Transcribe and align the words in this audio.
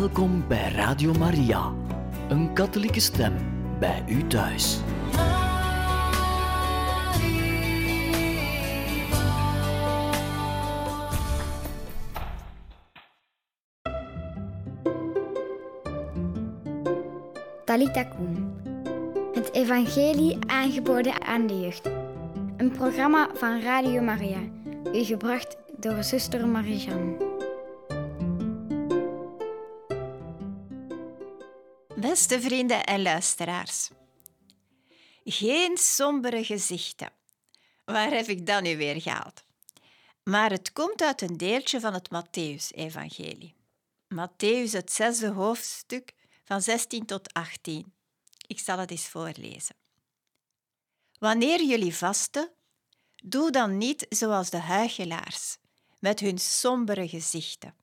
Welkom 0.00 0.44
bij 0.48 0.70
Radio 0.70 1.12
Maria, 1.12 1.72
een 2.28 2.52
katholieke 2.52 3.00
stem 3.00 3.34
bij 3.78 4.04
u 4.08 4.26
thuis. 4.26 4.78
Talita 17.64 18.04
Koen. 18.04 18.54
Het 19.32 19.52
evangelie 19.52 20.38
aangeboden 20.46 21.26
aan 21.26 21.46
de 21.46 21.60
jeugd. 21.60 21.90
Een 22.56 22.70
programma 22.70 23.28
van 23.34 23.60
Radio 23.60 24.02
Maria, 24.02 24.40
u 24.92 25.04
gebracht 25.04 25.56
door 25.76 26.02
zuster 26.02 26.48
Marie-Jeanne. 26.48 27.35
Beste 32.16 32.40
vrienden 32.40 32.84
en 32.84 33.02
luisteraars. 33.02 33.90
Geen 35.24 35.76
sombere 35.76 36.44
gezichten. 36.44 37.10
Waar 37.84 38.10
heb 38.10 38.26
ik 38.26 38.46
dat 38.46 38.62
nu 38.62 38.76
weer 38.76 39.00
gehaald? 39.00 39.44
Maar 40.22 40.50
het 40.50 40.72
komt 40.72 41.02
uit 41.02 41.20
een 41.22 41.36
deeltje 41.36 41.80
van 41.80 41.94
het 41.94 42.08
Matthäus-evangelie. 42.08 43.54
Matthäus, 44.14 44.70
het 44.70 44.92
zesde 44.92 45.28
hoofdstuk, 45.28 46.12
van 46.44 46.62
16 46.62 47.06
tot 47.06 47.32
18. 47.32 47.92
Ik 48.46 48.58
zal 48.58 48.78
het 48.78 48.90
eens 48.90 49.08
voorlezen. 49.08 49.76
Wanneer 51.18 51.64
jullie 51.64 51.94
vasten, 51.94 52.50
doe 53.16 53.50
dan 53.50 53.78
niet 53.78 54.06
zoals 54.08 54.50
de 54.50 54.60
huichelaars, 54.60 55.56
met 55.98 56.20
hun 56.20 56.38
sombere 56.38 57.08
gezichten. 57.08 57.74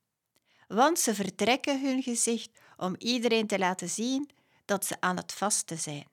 Want 0.68 1.00
ze 1.00 1.16
vertrekken 1.16 1.82
hun 1.82 2.04
gezicht 2.04 2.60
om 2.78 2.96
iedereen 2.98 3.48
te 3.48 3.60
laten 3.60 3.90
zien 3.90 4.30
dat 4.66 4.86
ze 4.86 4.96
aan 5.00 5.18
het 5.18 5.34
vasten 5.34 5.80
zijn. 5.80 6.08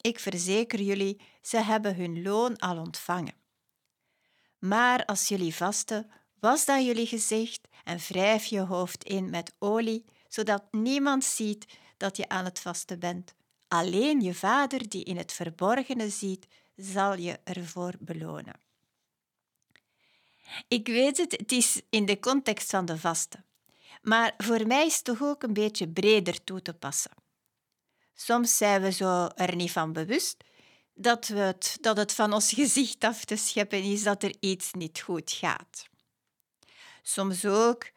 Ik 0.00 0.18
verzeker 0.18 0.80
jullie, 0.80 1.20
ze 1.42 1.58
hebben 1.58 1.96
hun 1.96 2.22
loon 2.22 2.56
al 2.56 2.78
ontvangen. 2.78 3.34
Maar 4.58 5.04
als 5.04 5.28
jullie 5.28 5.54
vasten, 5.54 6.10
was 6.40 6.64
dan 6.64 6.84
jullie 6.84 7.06
gezicht 7.06 7.68
en 7.84 7.98
wrijf 7.98 8.44
je 8.44 8.60
hoofd 8.60 9.04
in 9.04 9.30
met 9.30 9.54
olie, 9.58 10.04
zodat 10.28 10.62
niemand 10.70 11.24
ziet 11.24 11.66
dat 11.96 12.16
je 12.16 12.28
aan 12.28 12.44
het 12.44 12.60
vasten 12.60 12.98
bent. 12.98 13.34
Alleen 13.68 14.20
je 14.20 14.34
vader 14.34 14.88
die 14.88 15.04
in 15.04 15.16
het 15.16 15.32
verborgene 15.32 16.10
ziet, 16.10 16.46
zal 16.76 17.14
je 17.16 17.38
ervoor 17.44 17.94
belonen. 17.98 18.60
Ik 20.68 20.86
weet 20.86 21.16
het, 21.16 21.32
het 21.32 21.52
is 21.52 21.80
in 21.90 22.06
de 22.06 22.18
context 22.18 22.70
van 22.70 22.84
de 22.84 22.98
vasten. 22.98 23.44
Maar 24.08 24.34
voor 24.36 24.66
mij 24.66 24.86
is 24.86 24.94
het 24.94 25.04
toch 25.04 25.22
ook 25.22 25.42
een 25.42 25.52
beetje 25.52 25.88
breder 25.88 26.44
toe 26.44 26.62
te 26.62 26.74
passen. 26.74 27.10
Soms 28.14 28.56
zijn 28.56 28.82
we 28.82 28.92
zo 28.92 29.26
er 29.34 29.56
niet 29.56 29.70
van 29.70 29.92
bewust 29.92 30.44
dat, 30.94 31.28
we 31.28 31.38
het, 31.38 31.78
dat 31.80 31.96
het 31.96 32.12
van 32.12 32.32
ons 32.32 32.52
gezicht 32.52 33.04
af 33.04 33.24
te 33.24 33.36
scheppen 33.36 33.82
is 33.82 34.02
dat 34.02 34.22
er 34.22 34.34
iets 34.40 34.72
niet 34.72 35.00
goed 35.00 35.32
gaat. 35.32 35.88
Soms 37.02 37.44
ook 37.44 37.90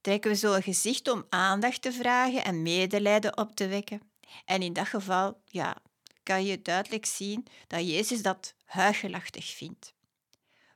trekken 0.00 0.30
we 0.30 0.36
zo 0.36 0.52
een 0.52 0.62
gezicht 0.62 1.08
om 1.08 1.26
aandacht 1.28 1.82
te 1.82 1.92
vragen 1.92 2.44
en 2.44 2.62
medelijden 2.62 3.38
op 3.38 3.56
te 3.56 3.68
wekken. 3.68 4.00
En 4.44 4.62
in 4.62 4.72
dat 4.72 4.86
geval 4.86 5.42
ja, 5.44 5.76
kan 6.22 6.44
je 6.44 6.62
duidelijk 6.62 7.06
zien 7.06 7.46
dat 7.66 7.88
Jezus 7.88 8.22
dat 8.22 8.54
huigelachtig 8.64 9.46
vindt. 9.46 9.94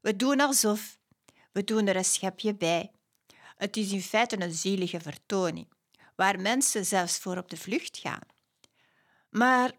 We 0.01 0.17
doen 0.17 0.41
alsof, 0.41 0.99
we 1.53 1.65
doen 1.65 1.87
er 1.87 1.97
een 1.97 2.05
schepje 2.05 2.55
bij. 2.55 2.91
Het 3.61 3.77
is 3.77 3.93
in 3.93 4.03
feite 4.03 4.43
een 4.43 4.53
zielige 4.53 5.01
vertoning, 5.01 5.69
waar 6.17 6.41
mensen 6.41 6.87
zelfs 6.87 7.19
voor 7.19 7.37
op 7.37 7.51
de 7.51 7.57
vlucht 7.57 7.99
gaan. 7.99 8.27
Maar 9.31 9.73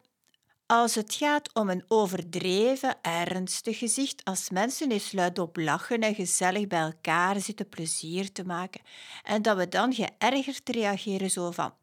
als 0.66 0.96
het 0.96 1.14
gaat 1.14 1.54
om 1.54 1.70
een 1.70 1.86
overdreven, 1.88 2.98
ernstig 3.02 3.78
gezicht, 3.78 4.24
als 4.24 4.50
mensen 4.50 4.92
eens 4.92 5.12
luidop 5.12 5.58
lachen 5.58 6.02
en 6.02 6.16
gezellig 6.16 6.68
bij 6.68 6.80
elkaar 6.80 7.40
zitten 7.40 7.70
plezier 7.70 8.32
te 8.32 8.44
maken, 8.44 8.82
en 9.24 9.42
dat 9.42 9.58
we 9.58 9.68
dan 9.68 9.94
geërgerd 9.94 10.70
reageren 10.70 11.30
zo 11.30 11.52
van 11.52 11.74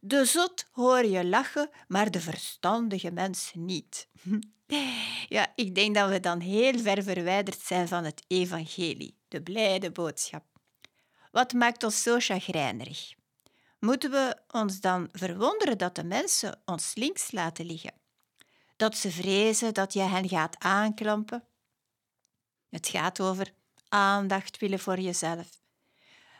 de 0.00 0.24
zot 0.24 0.66
hoor 0.72 1.04
je 1.04 1.24
lachen, 1.24 1.70
maar 1.88 2.10
de 2.10 2.20
verstandige 2.20 3.10
mens 3.10 3.52
niet. 3.54 4.08
Ja, 5.28 5.52
ik 5.54 5.74
denk 5.74 5.94
dat 5.94 6.08
we 6.08 6.20
dan 6.20 6.40
heel 6.40 6.78
ver 6.78 7.02
verwijderd 7.02 7.60
zijn 7.60 7.88
van 7.88 8.04
het 8.04 8.24
evangelie, 8.26 9.16
de 9.28 9.42
blijde 9.42 9.90
boodschap. 9.90 10.53
Wat 11.34 11.52
maakt 11.52 11.82
ons 11.82 12.02
zo 12.02 12.18
chagrijnerig? 12.18 13.14
Moeten 13.78 14.10
we 14.10 14.36
ons 14.50 14.80
dan 14.80 15.08
verwonderen 15.12 15.78
dat 15.78 15.94
de 15.94 16.04
mensen 16.04 16.62
ons 16.64 16.94
links 16.94 17.32
laten 17.32 17.66
liggen? 17.66 17.92
Dat 18.76 18.96
ze 18.96 19.10
vrezen 19.10 19.74
dat 19.74 19.92
je 19.92 20.00
hen 20.00 20.28
gaat 20.28 20.56
aanklampen? 20.58 21.44
Het 22.68 22.88
gaat 22.88 23.20
over 23.20 23.54
aandacht 23.88 24.58
willen 24.58 24.78
voor 24.78 25.00
jezelf. 25.00 25.48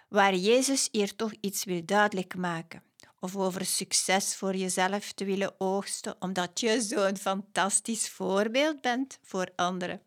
Waar 0.09 0.35
Jezus 0.35 0.89
hier 0.93 1.17
toch 1.17 1.33
iets 1.41 1.65
wil 1.65 1.85
duidelijk 1.85 2.37
maken, 2.37 2.83
of 3.21 3.37
over 3.37 3.65
succes 3.65 4.37
voor 4.37 4.57
jezelf 4.57 5.13
te 5.13 5.25
willen 5.25 5.61
oogsten, 5.61 6.17
omdat 6.19 6.61
je 6.61 6.81
zo'n 6.81 7.17
fantastisch 7.17 8.11
voorbeeld 8.11 8.81
bent 8.81 9.19
voor 9.23 9.53
anderen. 9.57 10.03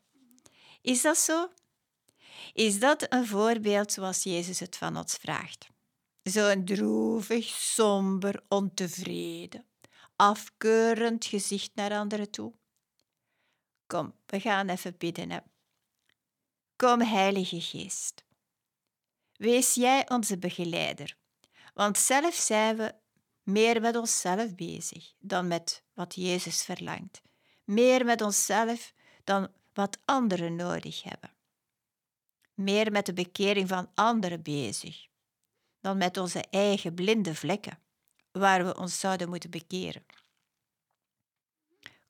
Is 0.82 1.02
dat 1.02 1.18
zo? 1.18 1.50
Is 2.54 2.80
dat 2.80 3.06
een 3.14 3.28
voorbeeld 3.28 3.92
zoals 3.92 4.24
Jezus 4.24 4.60
het 4.60 4.78
van 4.78 4.98
ons 4.98 5.16
vraagt? 5.16 5.68
Zo'n 6.24 6.66
droevig, 6.66 7.46
somber, 7.46 8.44
ontevreden, 8.48 9.66
afkeurend 10.16 11.26
gezicht 11.26 11.72
naar 11.76 11.92
anderen 11.92 12.30
toe? 12.30 12.54
Kom, 13.88 14.14
we 14.26 14.40
gaan 14.40 14.70
even 14.70 14.96
bidden. 14.98 15.32
Hè. 15.32 15.40
Kom, 16.76 17.02
Heilige 17.02 17.62
Geest. 17.62 18.24
Wees 19.36 19.74
jij 19.74 20.10
onze 20.10 20.38
begeleider, 20.38 21.18
want 21.74 21.98
zelf 21.98 22.34
zijn 22.34 22.78
we 22.78 22.96
meer 23.44 23.82
met 23.82 23.96
onszelf 23.96 24.56
bezig 24.56 25.14
dan 25.20 25.48
met 25.48 25.84
wat 25.94 26.16
Jezus 26.16 26.64
verlangt. 26.64 27.22
Meer 27.64 28.06
met 28.06 28.22
onszelf 28.22 28.94
dan 29.24 29.48
wat 29.74 29.98
anderen 30.06 30.56
nodig 30.56 31.04
hebben. 31.04 31.37
Meer 32.58 32.92
met 32.92 33.06
de 33.06 33.14
bekering 33.14 33.68
van 33.68 33.92
anderen 33.94 34.42
bezig 34.42 35.08
dan 35.82 35.98
met 35.98 36.18
onze 36.18 36.44
eigen 36.50 36.94
blinde 36.94 37.36
vlekken, 37.36 37.80
waar 38.32 38.66
we 38.66 38.78
ons 38.78 39.00
zouden 39.00 39.30
moeten 39.30 39.50
bekeren. 39.50 40.06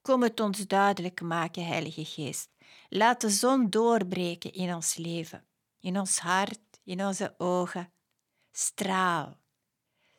Kom 0.02 0.24
het 0.24 0.40
ons 0.40 0.68
duidelijk 0.68 1.22
maken, 1.22 1.66
Heilige 1.66 2.06
Geest. 2.06 2.50
Laat 2.90 3.22
de 3.22 3.30
zon 3.30 3.70
doorbreken 3.70 4.54
in 4.54 4.74
ons 4.74 4.96
leven, 4.96 5.48
in 5.80 6.00
ons 6.00 6.20
hart, 6.20 6.80
in 6.84 7.06
onze 7.06 7.36
ogen. 7.38 7.94
Straal. 8.52 9.38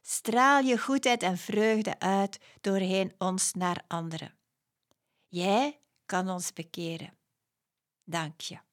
Straal 0.03 0.63
je 0.63 0.79
goedheid 0.79 1.23
en 1.23 1.39
vreugde 1.39 1.99
uit 1.99 2.39
doorheen 2.61 3.15
ons 3.19 3.53
naar 3.53 3.85
anderen. 3.87 4.39
Jij 5.29 5.81
kan 6.07 6.29
ons 6.29 6.53
bekeren. 6.53 7.19
Dank 8.05 8.41
je. 8.41 8.68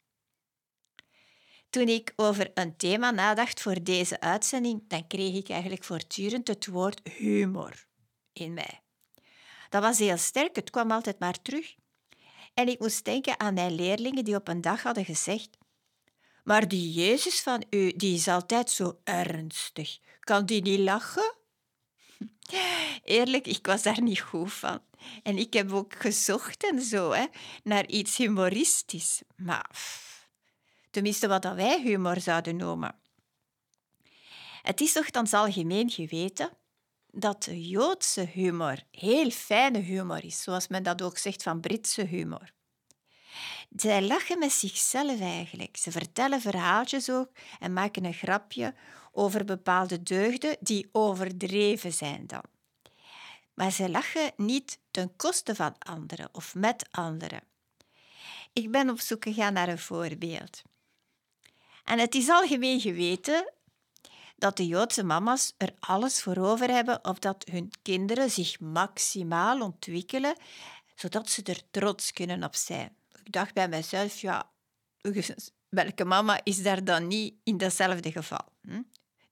Toen 1.76 1.88
ik 1.88 2.14
over 2.16 2.52
een 2.54 2.78
thema 2.78 3.12
nadacht 3.12 3.62
voor 3.62 3.84
deze 3.84 4.20
uitzending, 4.20 4.84
dan 4.88 5.08
kreeg 5.08 5.36
ik 5.36 5.50
eigenlijk 5.50 5.84
voortdurend 5.84 6.48
het 6.48 6.66
woord 6.66 7.02
humor 7.18 7.86
in 8.34 8.54
mij. 8.54 8.82
Dat 9.70 9.82
was 9.82 10.00
heel 10.00 10.18
sterk, 10.18 10.56
het 10.56 10.70
kwam 10.70 10.92
altijd 10.92 11.20
maar 11.20 11.42
terug. 11.42 11.76
En 12.54 12.68
ik 12.68 12.80
moest 12.80 13.06
denken 13.06 13.40
aan 13.40 13.54
mijn 13.54 13.76
leerlingen 13.76 14.24
die 14.24 14.36
op 14.36 14.48
een 14.48 14.62
dag 14.62 14.84
hadden 14.84 15.06
gezegd: 15.06 15.50
Maar 16.44 16.68
die 16.68 16.92
Jezus 16.92 17.42
van 17.42 17.64
u, 17.70 17.92
die 17.96 18.16
is 18.16 18.28
altijd 18.28 18.70
zo 18.70 19.00
ernstig. 19.04 19.98
Kan 20.20 20.46
die 20.46 20.62
niet 20.62 20.80
lachen? 20.80 21.36
Eerlijk, 23.04 23.48
ik 23.48 23.66
was 23.66 23.84
daar 23.84 24.02
niet 24.02 24.22
goed 24.22 24.54
van. 24.54 24.80
En 25.24 25.38
ik 25.38 25.54
heb 25.54 25.72
ook 25.72 25.94
gezocht 25.94 26.70
en 26.72 26.82
zo, 26.82 27.12
hè, 27.12 27.26
naar 27.64 27.88
iets 27.88 28.18
humoristisch. 28.18 29.22
Maar 29.36 29.70
tenminste 30.96 31.28
wat 31.28 31.44
wij 31.44 31.82
humor 31.82 32.22
zouden 32.22 32.56
noemen. 32.56 32.96
Het 34.62 34.82
is 34.82 34.92
toch 34.92 35.12
dan 35.12 35.32
algemeen 35.32 35.90
geweten 35.90 36.50
dat 37.12 37.44
de 37.44 37.68
Joodse 37.68 38.22
humor 38.22 38.84
heel 38.92 39.30
fijne 39.30 39.80
humor 39.80 40.24
is, 40.24 40.44
zoals 40.44 40.68
men 40.68 40.84
dat 40.84 41.02
ook 41.02 41.18
zegt 41.18 41.44
van 41.44 41.60
Britse 41.60 42.02
humor. 42.02 42.52
Zij 43.76 44.02
lachen 44.02 44.40
met 44.40 44.52
zichzelf 44.52 45.20
eigenlijk. 45.20 45.78
Ze 45.78 45.92
vertellen 45.92 46.42
verhaaltjes 46.42 47.10
ook 47.10 47.30
en 47.60 47.74
maken 47.74 48.06
een 48.06 48.14
grapje 48.14 48.74
over 49.12 49.46
bepaalde 49.46 50.04
deugden 50.04 50.58
die 50.60 50.90
overdreven 50.92 51.94
zijn 51.94 52.28
dan. 52.28 52.44
Maar 53.54 53.72
ze 53.72 53.90
lachen 53.90 54.32
niet 54.38 54.80
ten 54.92 55.16
koste 55.16 55.56
van 55.56 55.76
anderen 55.80 56.30
of 56.32 56.56
met 56.56 56.88
anderen. 56.92 57.42
Ik 58.54 58.72
ben 58.72 58.90
op 58.90 59.00
zoek 59.00 59.24
gegaan 59.24 59.54
naar 59.54 59.68
een 59.68 59.80
voorbeeld. 59.80 60.64
En 61.86 62.00
het 62.00 62.16
is 62.16 62.30
algemeen 62.30 62.80
geweten 62.80 63.54
dat 64.38 64.58
de 64.58 64.68
Joodse 64.68 65.04
mama's 65.04 65.54
er 65.58 65.74
alles 65.80 66.22
voor 66.22 66.38
over 66.38 66.70
hebben 66.70 67.06
of 67.06 67.20
dat 67.20 67.46
hun 67.52 67.72
kinderen 67.82 68.32
zich 68.32 68.60
maximaal 68.60 69.62
ontwikkelen, 69.62 70.36
zodat 70.96 71.30
ze 71.30 71.44
er 71.44 71.62
trots 71.72 72.12
kunnen 72.12 72.44
op 72.44 72.56
zijn. 72.56 72.96
Ik 73.24 73.32
dacht 73.32 73.54
bij 73.54 73.70
mezelf, 73.70 74.22
ja, 74.22 74.52
welke 75.70 76.06
mama 76.06 76.40
is 76.44 76.64
daar 76.64 76.84
dan 76.84 77.08
niet 77.08 77.34
in 77.44 77.58
datzelfde 77.58 78.12
geval? 78.12 78.46
Hm? 78.62 78.82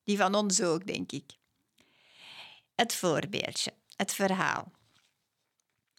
Die 0.03 0.17
van 0.17 0.35
ons 0.35 0.61
ook, 0.61 0.87
denk 0.87 1.11
ik. 1.11 1.31
Het 2.75 2.95
voorbeeldje, 2.95 3.73
het 3.95 4.13
verhaal. 4.13 4.71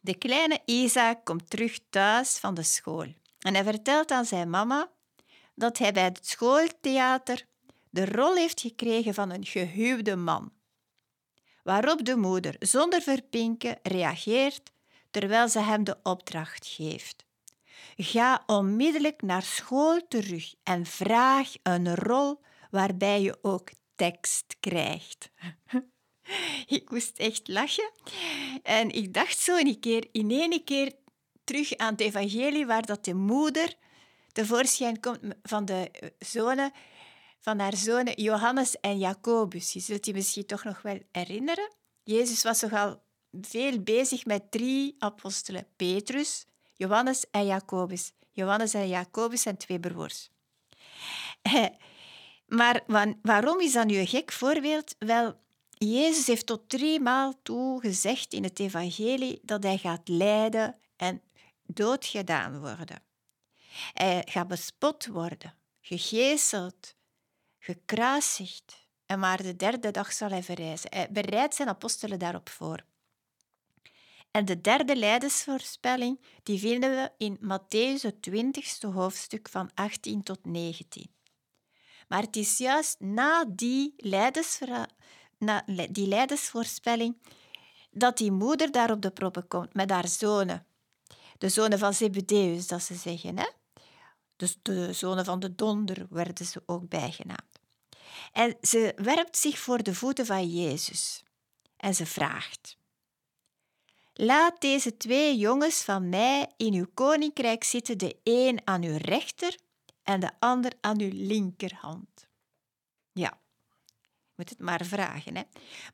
De 0.01 0.15
kleine 0.15 0.63
Isaac 0.65 1.25
komt 1.25 1.51
terug 1.51 1.79
thuis 1.91 2.39
van 2.39 2.55
de 2.55 2.63
school 2.63 3.15
en 3.39 3.55
hij 3.55 3.65
vertelt 3.65 4.11
aan 4.11 4.25
zijn 4.25 4.51
mama 4.51 4.91
dat 5.55 5.79
hij 5.79 5.93
bij 5.93 6.05
het 6.05 6.27
schooltheater 6.27 7.47
de 7.91 8.05
rol 8.05 8.35
heeft 8.35 8.61
gekregen 8.61 9.15
van 9.15 9.31
een 9.31 9.47
gehuwde 9.47 10.17
man. 10.17 10.53
Waarop 11.63 12.05
de 12.05 12.17
moeder 12.17 12.57
zonder 12.59 13.03
verpinken 13.03 13.79
reageert 13.83 14.73
terwijl 15.11 15.49
ze 15.49 15.59
hem 15.59 15.85
de 15.85 15.97
opdracht 16.03 16.67
geeft. 16.67 17.25
Ga 17.97 18.43
onmiddellijk 18.47 19.23
naar 19.23 19.43
school 19.43 20.01
terug 20.09 20.55
en 20.63 20.87
vraag 20.87 21.53
een 21.63 21.95
rol 21.95 22.41
waarbij 22.71 23.23
je 23.23 23.39
ook 23.43 23.71
tekst 23.95 24.57
krijgt. 24.61 25.31
ik 26.67 26.91
moest 26.91 27.19
echt 27.19 27.49
lachen. 27.49 27.91
En 28.63 28.91
ik 28.91 29.15
dacht 29.15 29.39
zo 29.39 29.57
een 29.57 29.81
keer, 29.81 30.09
in 30.13 30.31
één 30.31 30.65
keer 30.65 30.93
terug 31.45 31.77
aan 31.77 31.93
het 31.93 32.01
evangelie 32.01 32.67
waar 32.67 32.87
dat 32.87 33.05
de 33.05 33.15
moeder 33.15 33.75
tevoorschijn 34.35 35.01
komt 35.01 35.21
van 35.43 35.65
de 35.65 35.91
eh, 35.91 36.09
zonen 36.19 36.73
van 37.41 37.59
haar 37.59 37.77
zonen 37.77 38.23
Johannes 38.23 38.81
en 38.81 38.99
Jacobus. 38.99 39.73
Je 39.73 39.81
zult 39.81 40.07
je 40.07 40.13
misschien 40.13 40.47
toch 40.47 40.65
nog 40.65 40.83
wel 40.83 40.99
herinneren. 41.13 41.73
Jezus 42.03 42.43
was 42.43 42.61
nogal 42.61 43.03
veel 43.41 43.83
bezig 43.83 44.25
met 44.25 44.51
drie 44.51 44.95
apostelen. 44.99 45.67
Petrus, 45.77 46.47
Johannes 46.75 47.31
en 47.31 47.47
Jacobus. 47.47 48.13
Johannes 48.31 48.75
en 48.75 48.89
Jacobus 48.89 49.43
zijn 49.43 49.57
twee 49.57 49.81
broers. 49.81 50.31
Maar 52.47 52.85
waarom 53.23 53.61
is 53.61 53.73
dat 53.73 53.87
nu 53.87 53.97
een 53.97 54.07
gek 54.07 54.33
voorbeeld? 54.33 54.95
Wel, 54.99 55.35
Jezus 55.71 56.27
heeft 56.27 56.47
tot 56.47 56.69
drie 56.69 57.01
maal 57.01 57.35
toe 57.43 57.81
gezegd 57.81 58.33
in 58.33 58.43
het 58.43 58.59
evangelie 58.59 59.41
dat 59.43 59.63
hij 59.63 59.79
gaat 59.79 60.09
lijden 60.09 60.79
en 60.97 61.23
doodgedaan 61.67 62.61
worden. 62.61 63.03
Hij 63.93 64.23
gaat 64.31 64.49
bespot 64.49 65.07
worden, 65.07 65.55
gegeeseld, 65.81 66.95
gekruisigd. 67.59 68.83
En 69.07 69.19
maar 69.19 69.43
de 69.43 69.57
derde 69.57 69.91
dag 69.91 70.13
zal 70.13 70.29
hij 70.29 70.43
verrijzen. 70.43 70.91
Hij 70.95 71.09
bereidt 71.11 71.55
zijn 71.55 71.69
apostelen 71.69 72.19
daarop 72.19 72.49
voor. 72.49 72.85
En 74.31 74.45
de 74.45 74.61
derde 74.61 74.97
leidersvoorspelling 74.97 76.21
die 76.43 76.59
vinden 76.59 76.91
we 76.91 77.13
in 77.19 77.39
Matthäus, 77.39 78.01
het 78.01 78.23
twintigste 78.23 78.87
hoofdstuk 78.87 79.49
van 79.49 79.71
18 79.75 80.23
tot 80.23 80.45
19. 80.45 81.15
Maar 82.09 82.23
het 82.23 82.37
is 82.37 82.59
juist 82.59 83.01
na 83.01 83.45
die, 83.49 83.95
na 85.39 85.65
die 85.91 86.09
leidersvoorspelling 86.09 87.17
dat 87.91 88.17
die 88.17 88.33
moeder 88.33 88.73
daar 88.73 88.91
op 88.91 89.03
de 89.03 89.11
proppen 89.11 89.49
komt 89.49 89.75
met 89.75 89.91
haar 89.91 90.09
zonen. 90.09 90.67
De 91.39 91.49
zonen 91.49 91.79
van 91.79 91.95
Zebedeus, 91.95 92.67
dat 92.67 92.83
ze 92.83 92.95
zeggen. 92.95 93.39
Hè? 93.39 93.47
Dus 94.37 94.57
de 94.63 94.93
zonen 94.93 95.25
van 95.25 95.41
de 95.41 95.55
donder 95.55 96.07
werden 96.11 96.47
ze 96.47 96.63
ook 96.67 96.89
bijgenaamd. 96.89 97.61
En 98.33 98.57
ze 98.61 98.93
werpt 98.97 99.37
zich 99.37 99.59
voor 99.59 99.83
de 99.83 99.95
voeten 99.95 100.27
van 100.27 100.49
Jezus 100.49 101.23
en 101.77 101.95
ze 101.95 102.07
vraagt: 102.07 102.77
Laat 104.13 104.61
deze 104.61 104.97
twee 104.97 105.37
jongens 105.37 105.83
van 105.83 106.09
mij 106.09 106.53
in 106.57 106.75
uw 106.75 106.87
koninkrijk 106.95 107.65
zitten, 107.65 107.99
de 107.99 108.17
een 108.23 108.61
aan 108.65 108.83
uw 108.83 108.97
rechter 108.97 109.59
en 110.03 110.21
de 110.21 110.31
ander 110.39 110.73
aan 110.81 111.01
uw 111.01 111.11
linkerhand. 111.13 112.27
Ja, 113.13 113.41
moet 114.35 114.49
het 114.49 114.59
maar 114.59 114.85
vragen. 114.85 115.37
Hè? 115.37 115.43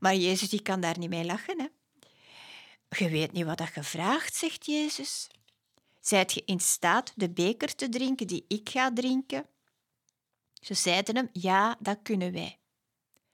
Maar 0.00 0.14
Jezus 0.14 0.48
die 0.48 0.62
kan 0.62 0.80
daar 0.80 0.98
niet 0.98 1.10
mee 1.10 1.24
lachen. 1.24 1.60
Hè? 1.60 1.66
Je 2.98 3.08
weet 3.08 3.32
niet 3.32 3.44
wat 3.44 3.58
dat 3.58 3.74
je 3.74 3.82
vraagt, 3.82 4.34
zegt 4.34 4.66
Jezus. 4.66 5.28
Zijt 6.00 6.32
je 6.32 6.42
in 6.44 6.60
staat 6.60 7.12
de 7.16 7.30
beker 7.30 7.74
te 7.74 7.88
drinken 7.88 8.26
die 8.26 8.44
ik 8.48 8.68
ga 8.68 8.92
drinken? 8.92 9.46
Ze 10.60 10.74
zeiden 10.74 11.16
hem, 11.16 11.28
ja, 11.32 11.76
dat 11.80 11.98
kunnen 12.02 12.32
wij. 12.32 12.58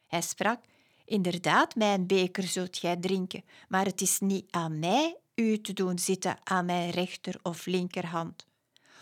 Hij 0.06 0.22
sprak, 0.22 0.64
inderdaad, 1.04 1.74
mijn 1.74 2.06
beker 2.06 2.42
zult 2.42 2.78
gij 2.78 2.96
drinken, 2.96 3.44
maar 3.68 3.84
het 3.84 4.00
is 4.00 4.18
niet 4.20 4.50
aan 4.50 4.78
mij 4.78 5.16
u 5.34 5.60
te 5.60 5.72
doen 5.72 5.98
zitten 5.98 6.38
aan 6.42 6.64
mijn 6.64 6.90
rechter 6.90 7.38
of 7.42 7.66
linkerhand, 7.66 8.46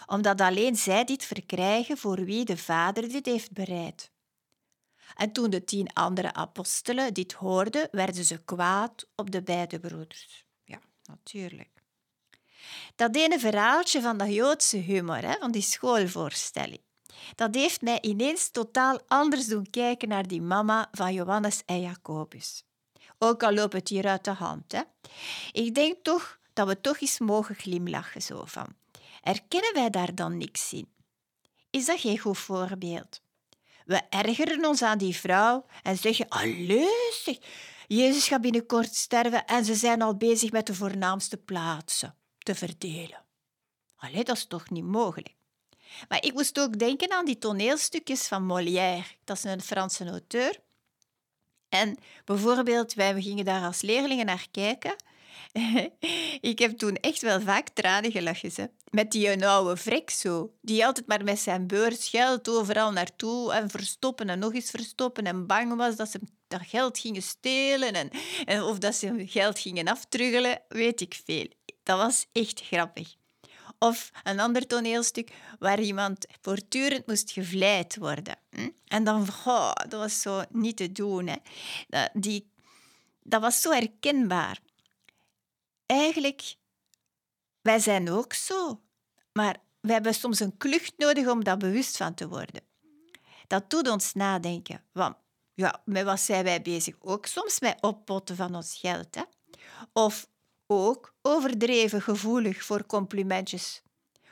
omdat 0.06 0.40
alleen 0.40 0.76
zij 0.76 1.04
dit 1.04 1.24
verkrijgen 1.24 1.98
voor 1.98 2.24
wie 2.24 2.44
de 2.44 2.56
Vader 2.56 3.08
dit 3.08 3.26
heeft 3.26 3.52
bereid. 3.52 4.12
En 5.14 5.32
toen 5.32 5.50
de 5.50 5.64
tien 5.64 5.92
andere 5.92 6.32
apostelen 6.32 7.14
dit 7.14 7.32
hoorden, 7.32 7.88
werden 7.90 8.24
ze 8.24 8.44
kwaad 8.44 9.06
op 9.14 9.30
de 9.30 9.42
beide 9.42 9.80
broeders. 9.80 10.44
Ja, 10.64 10.80
natuurlijk. 11.04 11.73
Dat 12.96 13.16
ene 13.16 13.38
verhaaltje 13.38 14.00
van 14.00 14.16
dat 14.16 14.32
Joodse 14.32 14.76
humor, 14.76 15.22
hè, 15.22 15.36
van 15.40 15.50
die 15.50 15.62
schoolvoorstelling, 15.62 16.80
dat 17.34 17.54
heeft 17.54 17.82
mij 17.82 17.98
ineens 18.00 18.48
totaal 18.50 19.00
anders 19.06 19.46
doen 19.46 19.70
kijken 19.70 20.08
naar 20.08 20.26
die 20.26 20.42
mama 20.42 20.88
van 20.92 21.12
Johannes 21.12 21.62
en 21.66 21.80
Jacobus. 21.80 22.64
Ook 23.18 23.42
al 23.42 23.52
loopt 23.52 23.72
het 23.72 23.88
hier 23.88 24.06
uit 24.06 24.24
de 24.24 24.30
hand. 24.30 24.72
Hè. 24.72 24.80
Ik 25.52 25.74
denk 25.74 25.96
toch 26.02 26.38
dat 26.52 26.66
we 26.66 26.80
toch 26.80 27.00
eens 27.00 27.18
mogen 27.18 27.54
glimlachen 27.54 28.22
zo 28.22 28.42
van. 28.44 28.66
Erkennen 29.22 29.74
wij 29.74 29.90
daar 29.90 30.14
dan 30.14 30.36
niks 30.36 30.72
in? 30.72 30.88
Is 31.70 31.86
dat 31.86 32.00
geen 32.00 32.18
goed 32.18 32.38
voorbeeld? 32.38 33.22
We 33.84 34.02
ergeren 34.10 34.66
ons 34.66 34.82
aan 34.82 34.98
die 34.98 35.16
vrouw 35.16 35.66
en 35.82 35.96
zeggen: 35.96 36.28
Allee, 36.28 37.38
Jezus 37.86 38.28
gaat 38.28 38.40
binnenkort 38.40 38.94
sterven 38.94 39.44
en 39.44 39.64
ze 39.64 39.74
zijn 39.74 40.02
al 40.02 40.16
bezig 40.16 40.52
met 40.52 40.66
de 40.66 40.74
voornaamste 40.74 41.36
plaatsen 41.36 42.16
te 42.44 42.54
verdelen. 42.54 43.22
Allee, 43.96 44.24
dat 44.24 44.36
is 44.36 44.46
toch 44.46 44.70
niet 44.70 44.84
mogelijk? 44.84 45.34
Maar 46.08 46.24
ik 46.24 46.32
moest 46.32 46.60
ook 46.60 46.78
denken 46.78 47.12
aan 47.12 47.24
die 47.24 47.38
toneelstukjes 47.38 48.26
van 48.26 48.46
Molière. 48.46 49.04
Dat 49.24 49.36
is 49.36 49.44
een 49.44 49.62
Franse 49.62 50.04
auteur. 50.04 50.60
En 51.68 51.96
bijvoorbeeld, 52.24 52.94
wij 52.94 53.22
gingen 53.22 53.44
daar 53.44 53.64
als 53.64 53.82
leerlingen 53.82 54.26
naar 54.26 54.46
kijken. 54.50 54.96
ik 56.50 56.58
heb 56.58 56.78
toen 56.78 56.96
echt 56.96 57.20
wel 57.20 57.40
vaak 57.40 57.68
tranen 57.68 58.10
gelachen. 58.12 58.70
Met 58.90 59.10
die 59.10 59.46
oude 59.46 59.76
vrek 59.76 60.10
zo, 60.10 60.54
die 60.60 60.86
altijd 60.86 61.06
maar 61.06 61.24
met 61.24 61.38
zijn 61.38 61.66
beurs 61.66 62.08
geld 62.08 62.48
overal 62.48 62.92
naartoe 62.92 63.52
en 63.52 63.70
verstoppen 63.70 64.28
en 64.28 64.38
nog 64.38 64.54
eens 64.54 64.70
verstoppen 64.70 65.24
en 65.24 65.46
bang 65.46 65.76
was 65.76 65.96
dat 65.96 66.10
ze 66.10 66.20
dat 66.48 66.60
geld 66.66 66.98
gingen 66.98 67.22
stelen 67.22 67.92
en, 67.92 68.10
en 68.44 68.62
of 68.62 68.78
dat 68.78 68.94
ze 68.94 69.22
geld 69.26 69.58
gingen 69.58 69.88
aftruggelen, 69.88 70.62
weet 70.68 71.00
ik 71.00 71.20
veel. 71.24 71.46
Dat 71.84 71.98
was 71.98 72.26
echt 72.32 72.60
grappig. 72.60 73.14
Of 73.78 74.10
een 74.22 74.40
ander 74.40 74.66
toneelstuk 74.66 75.32
waar 75.58 75.80
iemand 75.80 76.26
voortdurend 76.40 77.06
moest 77.06 77.30
gevleid 77.30 77.96
worden. 77.96 78.36
Hm? 78.50 78.70
En 78.86 79.04
dan, 79.04 79.28
oh, 79.44 79.72
dat 79.72 80.00
was 80.00 80.20
zo 80.20 80.42
niet 80.50 80.76
te 80.76 80.92
doen. 80.92 81.26
Hè. 81.26 81.36
Dat, 81.88 82.10
die, 82.12 82.50
dat 83.22 83.40
was 83.40 83.60
zo 83.60 83.70
herkenbaar. 83.70 84.58
Eigenlijk, 85.86 86.56
wij 87.60 87.78
zijn 87.78 88.10
ook 88.10 88.32
zo. 88.32 88.80
Maar 89.32 89.56
we 89.80 89.92
hebben 89.92 90.14
soms 90.14 90.40
een 90.40 90.56
klucht 90.56 90.92
nodig 90.96 91.26
om 91.28 91.44
daar 91.44 91.56
bewust 91.56 91.96
van 91.96 92.14
te 92.14 92.28
worden. 92.28 92.62
Dat 93.46 93.70
doet 93.70 93.88
ons 93.88 94.12
nadenken. 94.12 94.84
Want 94.92 95.16
ja, 95.54 95.82
met 95.84 96.04
wat 96.04 96.20
zijn 96.20 96.44
wij 96.44 96.62
bezig? 96.62 96.94
Ook 97.00 97.26
soms 97.26 97.60
met 97.60 97.82
oppotten 97.82 98.36
van 98.36 98.54
ons 98.54 98.76
geld. 98.76 99.14
Hè? 99.14 99.22
Of 99.92 100.26
ook 100.78 101.14
overdreven 101.22 102.02
gevoelig 102.02 102.64
voor 102.64 102.86
complimentjes. 102.86 103.82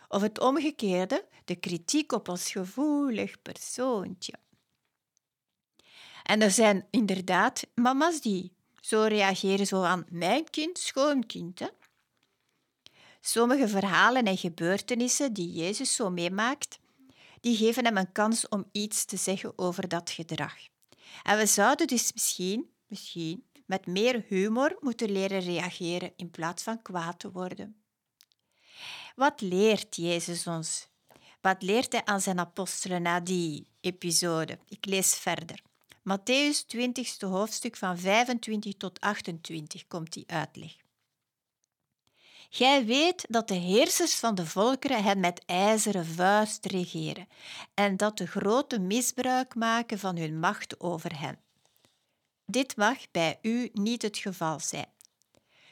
Of 0.08 0.22
het 0.22 0.40
omgekeerde, 0.40 1.24
de 1.44 1.56
kritiek 1.56 2.12
op 2.12 2.28
ons 2.28 2.50
gevoelig 2.50 3.42
persoontje. 3.42 4.34
En 6.22 6.42
er 6.42 6.50
zijn 6.50 6.86
inderdaad 6.90 7.66
mama's 7.74 8.20
die 8.20 8.52
zo 8.80 9.02
reageren 9.02 9.66
zo 9.66 9.82
aan 9.82 10.06
mijn 10.08 10.50
kind, 10.50 10.78
schoonkind. 10.78 11.58
Hè? 11.58 11.68
Sommige 13.20 13.68
verhalen 13.68 14.24
en 14.24 14.36
gebeurtenissen 14.36 15.32
die 15.32 15.52
Jezus 15.52 15.94
zo 15.94 16.10
meemaakt, 16.10 16.78
die 17.40 17.56
geven 17.56 17.84
hem 17.84 17.96
een 17.96 18.12
kans 18.12 18.48
om 18.48 18.68
iets 18.72 19.04
te 19.04 19.16
zeggen 19.16 19.52
over 19.58 19.88
dat 19.88 20.10
gedrag. 20.10 20.54
En 21.22 21.38
we 21.38 21.46
zouden 21.46 21.86
dus 21.86 22.12
misschien, 22.12 22.70
misschien 22.86 23.44
met 23.72 23.86
meer 23.86 24.24
humor 24.28 24.76
moeten 24.80 25.10
leren 25.10 25.40
reageren 25.40 26.12
in 26.16 26.30
plaats 26.30 26.62
van 26.62 26.82
kwaad 26.82 27.18
te 27.18 27.30
worden. 27.30 27.82
Wat 29.14 29.40
leert 29.40 29.96
Jezus 29.96 30.46
ons? 30.46 30.88
Wat 31.40 31.62
leert 31.62 31.92
hij 31.92 32.04
aan 32.04 32.20
zijn 32.20 32.38
apostelen 32.38 33.02
na 33.02 33.20
die 33.20 33.66
episode? 33.80 34.58
Ik 34.68 34.84
lees 34.86 35.14
verder. 35.14 35.62
Matthäus 36.02 36.66
20 36.66 37.20
hoofdstuk 37.20 37.76
van 37.76 37.98
25 37.98 38.74
tot 38.76 39.00
28 39.00 39.86
komt 39.86 40.12
die 40.12 40.24
uitleg. 40.26 40.72
Gij 42.50 42.84
weet 42.84 43.24
dat 43.28 43.48
de 43.48 43.54
heersers 43.54 44.14
van 44.14 44.34
de 44.34 44.46
volkeren 44.46 45.02
hen 45.02 45.20
met 45.20 45.42
ijzeren 45.46 46.06
vuist 46.06 46.66
regeren 46.66 47.28
en 47.74 47.96
dat 47.96 48.18
de 48.18 48.26
grote 48.26 48.78
misbruik 48.78 49.54
maken 49.54 49.98
van 49.98 50.16
hun 50.16 50.38
macht 50.38 50.80
over 50.80 51.20
hen. 51.20 51.38
Dit 52.52 52.76
mag 52.76 53.10
bij 53.10 53.38
u 53.42 53.70
niet 53.72 54.02
het 54.02 54.18
geval 54.18 54.60
zijn. 54.60 54.92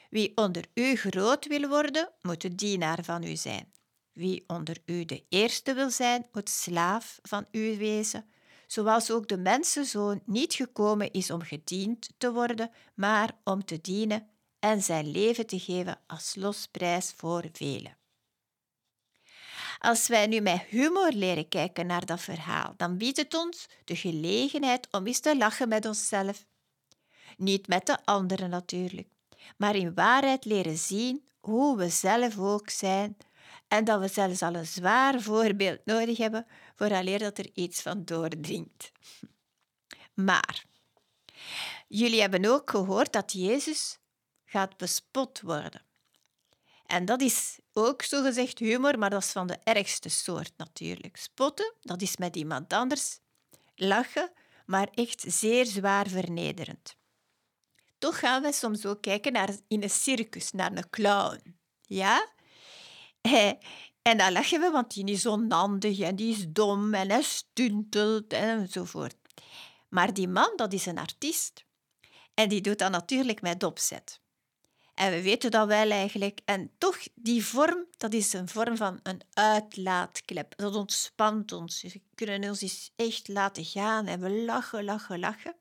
Wie 0.09 0.31
onder 0.37 0.65
u 0.73 0.95
groot 0.95 1.47
wil 1.47 1.67
worden, 1.67 2.11
moet 2.21 2.41
de 2.41 2.55
dienaar 2.55 3.03
van 3.03 3.23
u 3.23 3.35
zijn. 3.35 3.71
Wie 4.13 4.43
onder 4.47 4.77
u 4.85 5.05
de 5.05 5.23
eerste 5.29 5.73
wil 5.73 5.89
zijn, 5.89 6.27
moet 6.31 6.49
slaaf 6.49 7.19
van 7.21 7.45
u 7.51 7.77
wezen, 7.77 8.29
zoals 8.67 9.11
ook 9.11 9.27
de 9.27 9.37
mensenzoon 9.37 10.21
niet 10.25 10.53
gekomen 10.53 11.11
is 11.11 11.31
om 11.31 11.41
gediend 11.41 12.09
te 12.17 12.31
worden, 12.31 12.71
maar 12.93 13.37
om 13.43 13.65
te 13.65 13.81
dienen 13.81 14.27
en 14.59 14.81
zijn 14.81 15.11
leven 15.11 15.45
te 15.45 15.59
geven 15.59 15.99
als 16.07 16.35
losprijs 16.35 17.13
voor 17.15 17.45
velen. 17.51 17.97
Als 19.79 20.07
wij 20.07 20.27
nu 20.27 20.39
met 20.39 20.61
humor 20.61 21.11
leren 21.11 21.47
kijken 21.47 21.85
naar 21.85 22.05
dat 22.05 22.21
verhaal, 22.21 22.73
dan 22.77 22.97
biedt 22.97 23.17
het 23.17 23.33
ons 23.33 23.67
de 23.83 23.95
gelegenheid 23.95 24.87
om 24.91 25.07
eens 25.07 25.19
te 25.19 25.37
lachen 25.37 25.67
met 25.67 25.85
onszelf. 25.85 26.49
Niet 27.37 27.67
met 27.67 27.85
de 27.85 28.05
anderen 28.05 28.49
natuurlijk, 28.49 29.07
maar 29.57 29.75
in 29.75 29.93
waarheid 29.93 30.45
leren 30.45 30.77
zien 30.77 31.29
hoe 31.39 31.77
we 31.77 31.89
zelf 31.89 32.39
ook 32.39 32.69
zijn 32.69 33.17
en 33.67 33.83
dat 33.83 33.99
we 33.99 34.07
zelfs 34.07 34.41
al 34.41 34.55
een 34.55 34.65
zwaar 34.65 35.21
voorbeeld 35.21 35.85
nodig 35.85 36.17
hebben 36.17 36.45
vooraleer 36.75 37.19
dat 37.19 37.37
er 37.37 37.49
iets 37.53 37.81
van 37.81 38.05
doordringt. 38.05 38.91
Maar 40.13 40.65
jullie 41.87 42.21
hebben 42.21 42.45
ook 42.45 42.69
gehoord 42.69 43.13
dat 43.13 43.31
Jezus 43.31 43.97
gaat 44.45 44.77
bespot 44.77 45.41
worden. 45.41 45.81
En 46.85 47.05
dat 47.05 47.21
is 47.21 47.59
ook 47.73 48.01
zogezegd 48.01 48.59
humor, 48.59 48.99
maar 48.99 49.09
dat 49.09 49.23
is 49.23 49.31
van 49.31 49.47
de 49.47 49.57
ergste 49.63 50.09
soort 50.09 50.51
natuurlijk. 50.57 51.17
Spotten, 51.17 51.73
dat 51.81 52.01
is 52.01 52.17
met 52.17 52.35
iemand 52.35 52.73
anders. 52.73 53.19
Lachen, 53.75 54.31
maar 54.65 54.87
echt 54.93 55.23
zeer 55.27 55.65
zwaar 55.65 56.07
vernederend. 56.07 56.95
Toch 58.01 58.19
gaan 58.19 58.41
we 58.41 58.51
soms 58.53 58.85
ook 58.85 59.01
kijken 59.01 59.33
naar, 59.33 59.49
in 59.67 59.83
een 59.83 59.89
circus, 59.89 60.51
naar 60.51 60.71
een 60.71 60.89
clown. 60.89 61.55
Ja? 61.81 62.27
En 64.01 64.17
dan 64.17 64.31
lachen 64.31 64.59
we, 64.59 64.69
want 64.71 64.93
die 64.93 65.05
is 65.05 65.25
onhandig 65.25 65.99
en 65.99 66.15
die 66.15 66.31
is 66.31 66.45
dom 66.49 66.93
en 66.93 67.09
hij 67.09 67.21
stuntelt 67.21 68.33
enzovoort. 68.33 69.15
Maar 69.89 70.13
die 70.13 70.27
man, 70.27 70.53
dat 70.55 70.73
is 70.73 70.85
een 70.85 70.97
artiest. 70.97 71.65
En 72.33 72.49
die 72.49 72.61
doet 72.61 72.79
dat 72.79 72.91
natuurlijk 72.91 73.41
met 73.41 73.63
opzet. 73.63 74.19
En 74.93 75.11
we 75.11 75.21
weten 75.21 75.51
dat 75.51 75.67
wel 75.67 75.91
eigenlijk. 75.91 76.39
En 76.45 76.71
toch, 76.77 76.97
die 77.15 77.45
vorm, 77.45 77.85
dat 77.97 78.13
is 78.13 78.33
een 78.33 78.47
vorm 78.47 78.77
van 78.77 78.99
een 79.03 79.21
uitlaatklep. 79.33 80.53
Dat 80.57 80.75
ontspant 80.75 81.51
ons. 81.51 81.81
We 81.81 82.01
kunnen 82.15 82.49
ons 82.49 82.61
eens 82.61 82.91
echt 82.95 83.27
laten 83.27 83.65
gaan 83.65 84.07
en 84.07 84.19
we 84.19 84.29
lachen, 84.29 84.83
lachen, 84.83 85.19
lachen. 85.19 85.55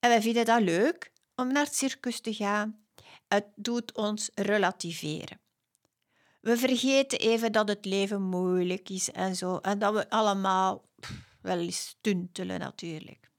En 0.00 0.10
wij 0.10 0.22
vinden 0.22 0.44
dat 0.44 0.60
leuk 0.60 1.16
om 1.38 1.52
naar 1.52 1.64
het 1.64 1.74
circus 1.74 2.20
te 2.20 2.34
gaan. 2.34 2.84
Het 3.28 3.46
doet 3.54 3.92
ons 3.94 4.30
relativeren. 4.34 5.40
We 6.40 6.56
vergeten 6.56 7.18
even 7.18 7.52
dat 7.52 7.68
het 7.68 7.84
leven 7.84 8.22
moeilijk 8.22 8.88
is 8.88 9.10
en 9.10 9.36
zo. 9.36 9.56
En 9.56 9.78
dat 9.78 9.94
we 9.94 10.10
allemaal 10.10 10.88
wel 11.40 11.58
eens 11.58 11.86
stuntelen 11.86 12.58
natuurlijk. 12.58 13.30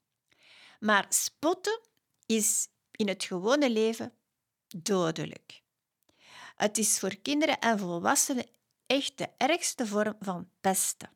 Maar 0.79 1.05
spotten 1.09 1.79
is 2.25 2.67
in 2.91 3.07
het 3.07 3.23
gewone 3.23 3.69
leven 3.69 4.13
dodelijk. 4.67 5.61
Het 6.55 6.77
is 6.77 6.99
voor 6.99 7.15
kinderen 7.15 7.59
en 7.59 7.79
volwassenen 7.79 8.45
echt 8.85 9.17
de 9.17 9.29
ergste 9.37 9.87
vorm 9.87 10.15
van 10.19 10.49
pesten. 10.61 11.09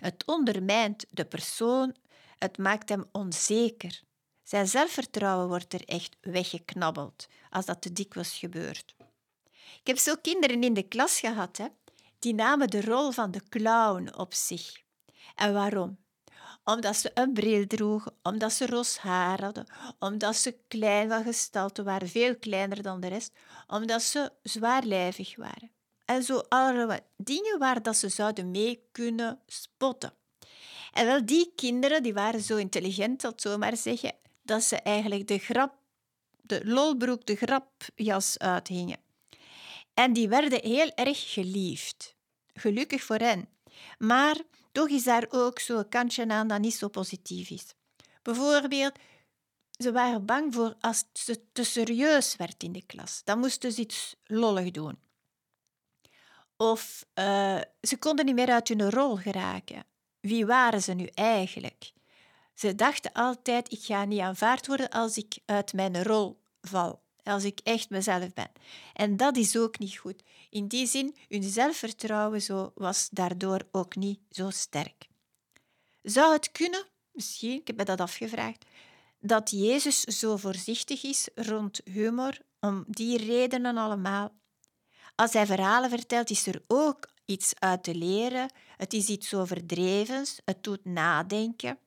Het 0.00 0.22
ondermijnt 0.26 1.06
de 1.10 1.24
persoon, 1.24 1.96
het 2.38 2.58
maakt 2.58 2.88
hem 2.88 3.04
onzeker. 3.12 4.02
Zijn 4.48 4.68
zelfvertrouwen 4.68 5.48
wordt 5.48 5.72
er 5.72 5.84
echt 5.84 6.16
weggeknabbeld 6.20 7.28
als 7.50 7.64
dat 7.66 7.82
te 7.82 7.92
dikwijls 7.92 8.38
gebeurt. 8.38 8.94
Ik 9.50 9.86
heb 9.86 9.98
zo 9.98 10.14
kinderen 10.22 10.62
in 10.62 10.74
de 10.74 10.82
klas 10.82 11.20
gehad, 11.20 11.56
hè, 11.56 11.66
die 12.18 12.34
namen 12.34 12.70
de 12.70 12.80
rol 12.80 13.10
van 13.10 13.30
de 13.30 13.42
clown 13.48 14.14
op 14.16 14.34
zich. 14.34 14.82
En 15.34 15.52
waarom? 15.52 15.98
Omdat 16.64 16.96
ze 16.96 17.10
een 17.14 17.32
bril 17.32 17.66
droegen, 17.66 18.14
omdat 18.22 18.52
ze 18.52 18.66
ros 18.66 18.98
haar 18.98 19.42
hadden, 19.42 19.66
omdat 19.98 20.36
ze 20.36 20.58
klein 20.68 21.08
van 21.08 21.22
gestalte 21.22 21.82
waren, 21.82 22.08
veel 22.08 22.36
kleiner 22.36 22.82
dan 22.82 23.00
de 23.00 23.08
rest, 23.08 23.32
omdat 23.66 24.02
ze 24.02 24.32
zwaarlijvig 24.42 25.36
waren. 25.36 25.70
En 26.04 26.22
zo 26.22 26.38
allerlei 26.48 27.00
dingen 27.16 27.58
waar 27.58 27.82
dat 27.82 27.96
ze 27.96 28.08
zouden 28.08 28.50
mee 28.50 28.88
kunnen 28.92 29.40
spotten. 29.46 30.12
En 30.92 31.06
wel, 31.06 31.26
die 31.26 31.52
kinderen 31.54 32.02
die 32.02 32.14
waren 32.14 32.40
zo 32.40 32.56
intelligent, 32.56 33.20
dat 33.20 33.40
zomaar 33.40 33.76
zeggen, 33.76 34.14
dat 34.48 34.62
ze 34.62 34.76
eigenlijk 34.76 35.26
de 35.26 35.38
grap, 35.38 35.74
de 36.40 36.60
lolbroek, 36.64 37.26
de 37.26 37.36
grapjas 37.36 38.38
uithingen. 38.38 39.00
En 39.94 40.12
die 40.12 40.28
werden 40.28 40.60
heel 40.62 40.90
erg 40.94 41.32
geliefd. 41.32 42.16
Gelukkig 42.52 43.02
voor 43.02 43.16
hen. 43.16 43.48
Maar 43.98 44.36
toch 44.72 44.88
is 44.88 45.04
daar 45.04 45.26
ook 45.30 45.58
zo'n 45.58 45.88
kantje 45.88 46.28
aan 46.28 46.48
dat 46.48 46.60
niet 46.60 46.74
zo 46.74 46.88
positief 46.88 47.50
is. 47.50 47.74
Bijvoorbeeld, 48.22 48.92
ze 49.70 49.92
waren 49.92 50.26
bang 50.26 50.54
voor 50.54 50.74
als 50.80 51.04
ze 51.12 51.42
te 51.52 51.64
serieus 51.64 52.36
werd 52.36 52.62
in 52.62 52.72
de 52.72 52.82
klas. 52.86 53.20
Dan 53.24 53.38
moesten 53.38 53.72
ze 53.72 53.80
iets 53.80 54.16
lollig 54.24 54.70
doen. 54.70 54.98
Of 56.56 57.06
uh, 57.14 57.60
ze 57.80 57.96
konden 57.98 58.24
niet 58.24 58.34
meer 58.34 58.50
uit 58.50 58.68
hun 58.68 58.90
rol 58.90 59.16
geraken. 59.16 59.84
Wie 60.20 60.46
waren 60.46 60.82
ze 60.82 60.92
nu 60.92 61.04
eigenlijk? 61.14 61.92
Ze 62.58 62.74
dachten 62.74 63.12
altijd, 63.12 63.72
ik 63.72 63.82
ga 63.82 64.04
niet 64.04 64.20
aanvaard 64.20 64.66
worden 64.66 64.88
als 64.88 65.16
ik 65.16 65.38
uit 65.44 65.72
mijn 65.72 66.02
rol 66.02 66.40
val 66.60 67.00
als 67.28 67.44
ik 67.44 67.60
echt 67.62 67.90
mezelf 67.90 68.32
ben. 68.34 68.50
En 68.94 69.16
dat 69.16 69.36
is 69.36 69.56
ook 69.56 69.78
niet 69.78 69.96
goed. 69.96 70.22
In 70.50 70.66
die 70.66 70.86
zin, 70.86 71.16
hun 71.28 71.42
zelfvertrouwen 71.42 72.42
zo 72.42 72.72
was 72.74 73.08
daardoor 73.10 73.60
ook 73.72 73.96
niet 73.96 74.20
zo 74.30 74.50
sterk. 74.50 75.08
Zou 76.02 76.32
het 76.32 76.52
kunnen, 76.52 76.84
misschien, 77.12 77.60
ik 77.60 77.66
heb 77.66 77.76
me 77.76 77.84
dat 77.84 78.00
afgevraagd, 78.00 78.64
dat 79.20 79.50
Jezus 79.50 80.00
zo 80.00 80.36
voorzichtig 80.36 81.04
is 81.04 81.28
rond 81.34 81.80
humor 81.84 82.38
om 82.60 82.84
die 82.86 83.18
redenen 83.18 83.76
allemaal? 83.76 84.32
Als 85.14 85.32
hij 85.32 85.46
verhalen 85.46 85.90
vertelt, 85.90 86.30
is 86.30 86.46
er 86.46 86.62
ook 86.66 87.08
iets 87.24 87.52
uit 87.58 87.82
te 87.82 87.94
leren. 87.94 88.50
Het 88.76 88.92
is 88.92 89.08
iets 89.08 89.34
overdrevens, 89.34 90.40
het 90.44 90.62
doet 90.62 90.84
nadenken. 90.84 91.78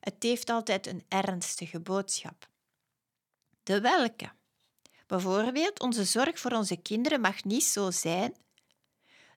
Het 0.00 0.14
heeft 0.18 0.50
altijd 0.50 0.86
een 0.86 1.04
ernstige 1.08 1.80
boodschap. 1.80 2.48
De 3.62 3.80
welke? 3.80 4.30
Bijvoorbeeld, 5.06 5.80
onze 5.80 6.04
zorg 6.04 6.38
voor 6.38 6.52
onze 6.52 6.76
kinderen 6.76 7.20
mag 7.20 7.44
niet 7.44 7.64
zo 7.64 7.90
zijn 7.90 8.36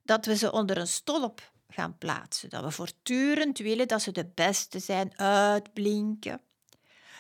dat 0.03 0.25
we 0.25 0.35
ze 0.35 0.51
onder 0.51 0.77
een 0.77 0.87
stolp 0.87 1.51
gaan 1.67 1.97
plaatsen, 1.97 2.49
dat 2.49 2.63
we 2.63 2.71
voortdurend 2.71 3.57
willen 3.57 3.87
dat 3.87 4.01
ze 4.01 4.11
de 4.11 4.25
beste 4.25 4.79
zijn, 4.79 5.19
uitblinken. 5.19 6.41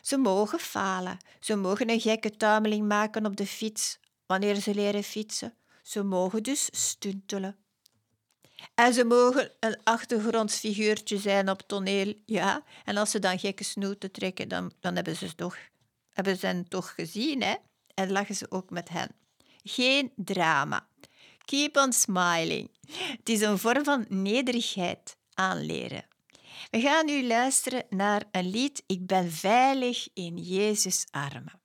Ze 0.01 0.17
mogen 0.17 0.59
falen, 0.59 1.17
ze 1.39 1.55
mogen 1.55 1.89
een 1.89 2.01
gekke 2.01 2.37
tuimeling 2.37 2.87
maken 2.87 3.25
op 3.25 3.35
de 3.35 3.47
fiets 3.47 3.99
wanneer 4.25 4.55
ze 4.55 4.73
leren 4.73 5.03
fietsen. 5.03 5.57
Ze 5.81 6.03
mogen 6.03 6.43
dus 6.43 6.69
stuntelen. 6.71 7.62
En 8.75 8.93
ze 8.93 9.05
mogen 9.05 9.51
een 9.59 9.77
achtergrondsfiguurtje 9.83 11.17
zijn 11.17 11.49
op 11.49 11.61
toneel, 11.61 12.13
ja. 12.25 12.63
En 12.85 12.97
als 12.97 13.11
ze 13.11 13.19
dan 13.19 13.39
gekke 13.39 13.63
snoeten 13.63 14.11
trekken, 14.11 14.47
dan, 14.47 14.71
dan 14.79 14.95
hebben 14.95 15.15
ze 15.15 15.35
toch, 15.35 15.57
hebben 16.09 16.37
ze 16.37 16.45
hen 16.45 16.67
toch 16.67 16.93
gezien, 16.93 17.43
hè 17.43 17.53
en 17.93 18.11
lachen 18.11 18.35
ze 18.35 18.45
ook 18.49 18.69
met 18.69 18.89
hen. 18.89 19.09
Geen 19.63 20.11
drama. 20.15 20.87
Keep 21.45 21.77
on 21.77 21.93
smiling. 21.93 22.71
Het 22.91 23.29
is 23.29 23.41
een 23.41 23.57
vorm 23.57 23.83
van 23.83 24.05
nederigheid 24.09 25.17
aanleren. 25.33 26.05
We 26.69 26.81
gaan 26.81 27.05
nu 27.05 27.27
luisteren 27.27 27.85
naar 27.89 28.23
een 28.31 28.49
lied 28.49 28.83
Ik 28.87 29.07
ben 29.07 29.31
veilig 29.31 30.07
in 30.13 30.37
Jezus 30.37 31.05
armen. 31.11 31.61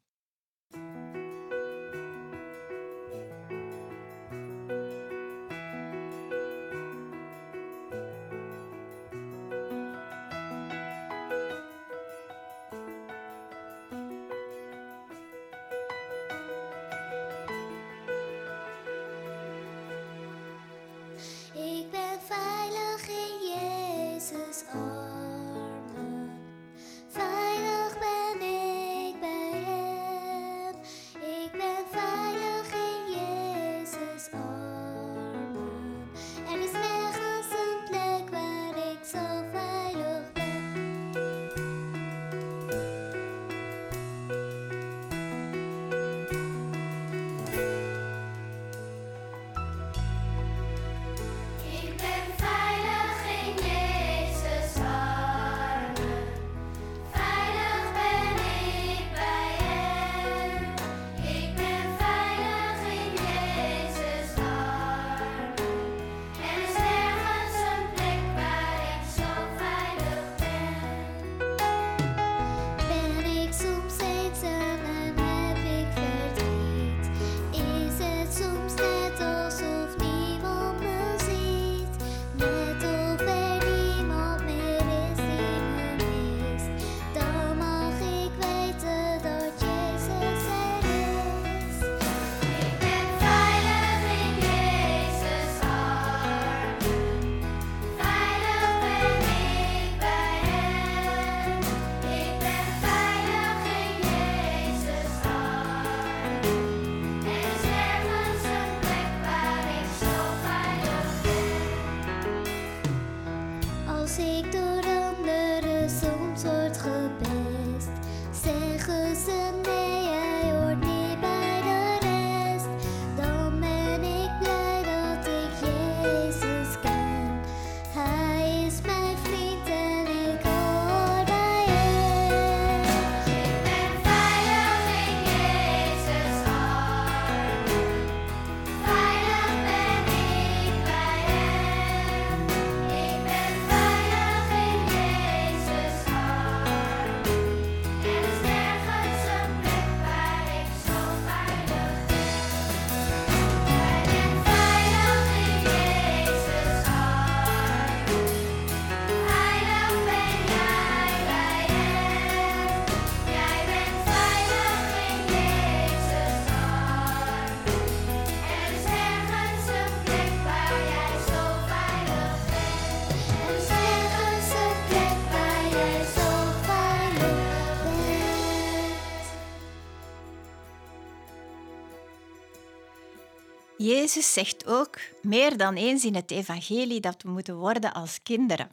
Jezus 183.78 184.32
zegt 184.32 184.66
ook 184.66 184.98
meer 185.22 185.56
dan 185.56 185.74
eens 185.74 186.04
in 186.04 186.14
het 186.14 186.30
evangelie 186.30 187.00
dat 187.00 187.22
we 187.22 187.30
moeten 187.30 187.56
worden 187.56 187.92
als 187.92 188.22
kinderen. 188.22 188.70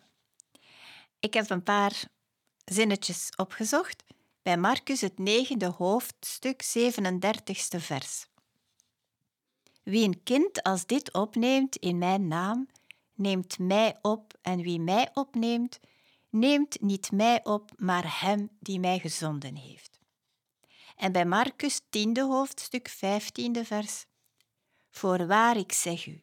Ik 1.19 1.33
heb 1.33 1.49
een 1.49 1.63
paar 1.63 2.03
zinnetjes 2.65 3.29
opgezocht 3.35 4.03
bij 4.41 4.57
Marcus 4.57 5.01
het 5.01 5.17
negende 5.17 5.65
hoofdstuk 5.65 6.63
37ste 6.63 7.79
vers. 7.79 8.27
Wie 9.83 10.05
een 10.05 10.23
kind 10.23 10.63
als 10.63 10.85
dit 10.85 11.13
opneemt 11.13 11.75
in 11.75 11.97
mijn 11.97 12.27
naam, 12.27 12.67
neemt 13.13 13.59
mij 13.59 13.97
op 14.01 14.33
en 14.41 14.61
wie 14.61 14.79
mij 14.79 15.09
opneemt, 15.13 15.79
neemt 16.29 16.81
niet 16.81 17.11
mij 17.11 17.43
op, 17.43 17.71
maar 17.77 18.21
hem 18.21 18.49
die 18.59 18.79
mij 18.79 18.99
gezonden 18.99 19.55
heeft. 19.55 19.99
En 20.95 21.11
bij 21.11 21.25
Marcus 21.25 21.81
tiende 21.89 22.23
hoofdstuk 22.23 22.89
15e 22.89 23.61
vers. 23.61 24.05
Voorwaar 24.95 25.57
ik 25.57 25.71
zeg 25.71 26.05
u, 26.05 26.21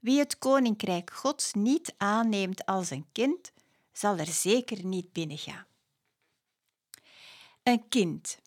wie 0.00 0.18
het 0.18 0.38
koninkrijk 0.38 1.10
Gods 1.10 1.52
niet 1.52 1.94
aanneemt 1.96 2.66
als 2.66 2.90
een 2.90 3.06
kind, 3.12 3.52
zal 3.92 4.18
er 4.18 4.26
zeker 4.26 4.84
niet 4.84 5.12
binnengaan. 5.12 5.66
Een 7.62 7.88
kind, 7.88 8.38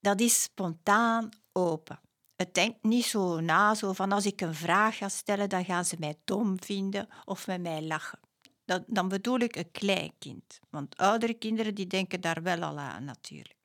dat 0.00 0.20
is 0.20 0.42
spontaan 0.42 1.28
open. 1.52 2.00
Het 2.36 2.54
denkt 2.54 2.82
niet 2.82 3.04
zo 3.04 3.40
na, 3.40 3.74
zo 3.74 3.92
van 3.92 4.12
als 4.12 4.26
ik 4.26 4.40
een 4.40 4.54
vraag 4.54 4.96
ga 4.96 5.08
stellen, 5.08 5.48
dan 5.48 5.64
gaan 5.64 5.84
ze 5.84 5.96
mij 5.98 6.18
dom 6.24 6.62
vinden 6.62 7.08
of 7.24 7.46
met 7.46 7.60
mij 7.60 7.82
lachen. 7.82 8.20
Dan 8.86 9.08
bedoel 9.08 9.38
ik 9.38 9.56
een 9.56 9.70
klein 9.70 10.12
kind, 10.18 10.60
want 10.70 10.96
oudere 10.96 11.34
kinderen 11.34 11.74
die 11.74 11.86
denken 11.86 12.20
daar 12.20 12.42
wel 12.42 12.62
al 12.62 12.78
aan 12.78 13.04
natuurlijk. 13.04 13.58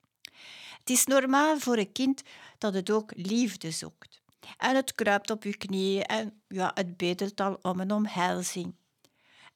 Het 0.80 0.89
is 0.89 1.06
normaal 1.06 1.60
voor 1.60 1.77
een 1.77 1.91
kind 1.91 2.21
dat 2.58 2.73
het 2.73 2.91
ook 2.91 3.12
liefde 3.15 3.71
zoekt. 3.71 4.25
En 4.57 4.75
het 4.75 4.93
kruipt 4.95 5.29
op 5.31 5.43
je 5.43 5.57
knieën 5.57 6.03
en 6.03 6.41
ja, 6.47 6.71
het 6.73 6.97
bedelt 6.97 7.41
al 7.41 7.60
om 7.62 7.79
een 7.79 7.91
omhelzing. 7.91 8.75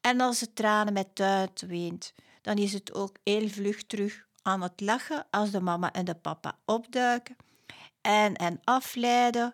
En 0.02 0.22
als 0.22 0.40
het 0.40 0.56
tranen 0.56 0.94
met 0.94 1.16
tuit 1.16 1.62
weent, 1.62 2.14
dan 2.42 2.58
is 2.58 2.74
het 2.74 2.94
ook 2.94 3.16
heel 3.24 3.50
vlug 3.50 3.84
terug 3.84 4.26
aan 4.42 4.62
het 4.62 4.80
lachen 4.82 5.26
als 5.30 5.52
de 5.52 5.62
mama 5.62 5.92
en 5.92 6.06
de 6.06 6.16
papa 6.16 6.60
opduiken 6.66 7.36
en, 8.02 8.36
en 8.36 8.60
afleiden, 8.64 9.54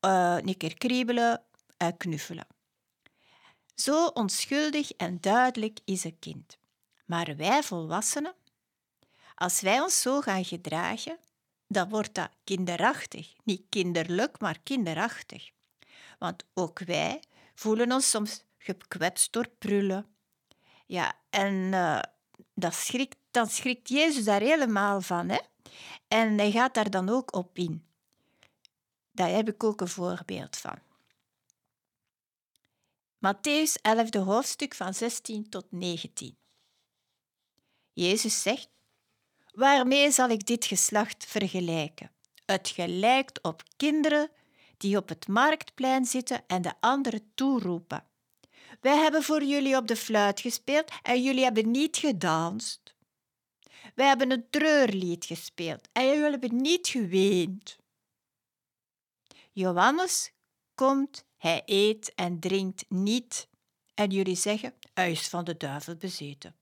uh, 0.00 0.36
een 0.36 0.56
keer 0.56 0.74
kriebelen 0.78 1.42
en 1.76 1.96
knuffelen. 1.96 2.46
Zo 3.74 4.06
onschuldig 4.06 4.90
en 4.90 5.20
duidelijk 5.20 5.78
is 5.84 6.04
een 6.04 6.18
kind. 6.18 6.58
Maar 7.04 7.36
wij 7.36 7.62
volwassenen, 7.62 8.34
als 9.34 9.60
wij 9.60 9.80
ons 9.80 10.00
zo 10.00 10.20
gaan 10.20 10.44
gedragen, 10.44 11.18
dan 11.68 11.88
wordt 11.88 12.14
dat 12.14 12.30
kinderachtig. 12.44 13.34
Niet 13.44 13.62
kinderlijk, 13.68 14.40
maar 14.40 14.58
kinderachtig. 14.62 15.50
Want 16.18 16.44
ook 16.54 16.78
wij 16.78 17.22
voelen 17.54 17.92
ons 17.92 18.10
soms 18.10 18.44
gekwetst 18.58 19.32
door 19.32 19.48
prullen. 19.48 20.06
Ja, 20.86 21.18
en 21.30 21.52
uh, 21.54 22.00
dat 22.54 22.74
schrikt, 22.74 23.16
dan 23.30 23.46
schrikt 23.46 23.88
Jezus 23.88 24.24
daar 24.24 24.40
helemaal 24.40 25.00
van. 25.00 25.28
Hè? 25.28 25.38
En 26.08 26.38
hij 26.38 26.50
gaat 26.50 26.74
daar 26.74 26.90
dan 26.90 27.08
ook 27.08 27.34
op 27.34 27.58
in. 27.58 27.86
Daar 29.10 29.30
heb 29.30 29.48
ik 29.48 29.64
ook 29.64 29.80
een 29.80 29.88
voorbeeld 29.88 30.56
van. 30.56 30.78
Matthäus 33.18 33.80
11, 33.82 34.14
hoofdstuk 34.14 34.74
van 34.74 34.94
16 34.94 35.48
tot 35.48 35.66
19. 35.70 36.36
Jezus 37.92 38.42
zegt: 38.42 38.68
Waarmee 39.56 40.10
zal 40.10 40.28
ik 40.28 40.46
dit 40.46 40.64
geslacht 40.64 41.24
vergelijken? 41.24 42.10
Het 42.44 42.68
gelijkt 42.68 43.42
op 43.42 43.62
kinderen 43.76 44.30
die 44.76 44.96
op 44.96 45.08
het 45.08 45.28
marktplein 45.28 46.04
zitten 46.04 46.46
en 46.46 46.62
de 46.62 46.72
anderen 46.80 47.30
toeroepen. 47.34 48.06
Wij 48.80 48.96
hebben 48.96 49.22
voor 49.22 49.42
jullie 49.42 49.76
op 49.76 49.86
de 49.86 49.96
fluit 49.96 50.40
gespeeld 50.40 50.92
en 51.02 51.22
jullie 51.22 51.44
hebben 51.44 51.70
niet 51.70 51.96
gedanst. 51.96 52.94
Wij 53.94 54.06
hebben 54.06 54.30
een 54.30 54.50
treurlied 54.50 55.24
gespeeld 55.24 55.88
en 55.92 56.06
jullie 56.06 56.30
hebben 56.30 56.56
niet 56.56 56.88
geweend. 56.88 57.78
Johannes 59.52 60.32
komt, 60.74 61.24
hij 61.36 61.62
eet 61.64 62.14
en 62.14 62.40
drinkt 62.40 62.84
niet. 62.88 63.48
En 63.94 64.10
jullie 64.10 64.36
zeggen, 64.36 64.74
hij 64.94 65.10
is 65.10 65.28
van 65.28 65.44
de 65.44 65.56
duivel 65.56 65.96
bezeten. 65.96 66.56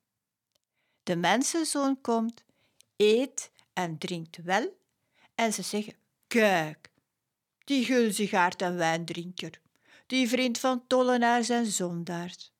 De 1.02 1.16
mensenzoon 1.16 2.00
komt, 2.00 2.43
eet 2.96 3.50
en 3.72 3.98
drinkt 3.98 4.36
wel. 4.36 4.76
En 5.34 5.52
ze 5.52 5.62
zeggen, 5.62 5.94
kijk, 6.26 6.90
die 7.64 7.84
gulzigaard 7.84 8.62
en 8.62 8.76
wijndrinker, 8.76 9.60
die 10.06 10.28
vriend 10.28 10.58
van 10.58 10.86
tollenaars 10.86 11.48
en 11.48 11.66
zondaars. 11.66 12.52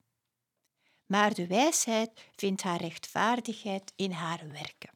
Maar 1.05 1.33
de 1.33 1.47
wijsheid 1.47 2.11
vindt 2.35 2.61
haar 2.61 2.81
rechtvaardigheid 2.81 3.93
in 3.95 4.11
haar 4.11 4.47
werken. 4.51 4.89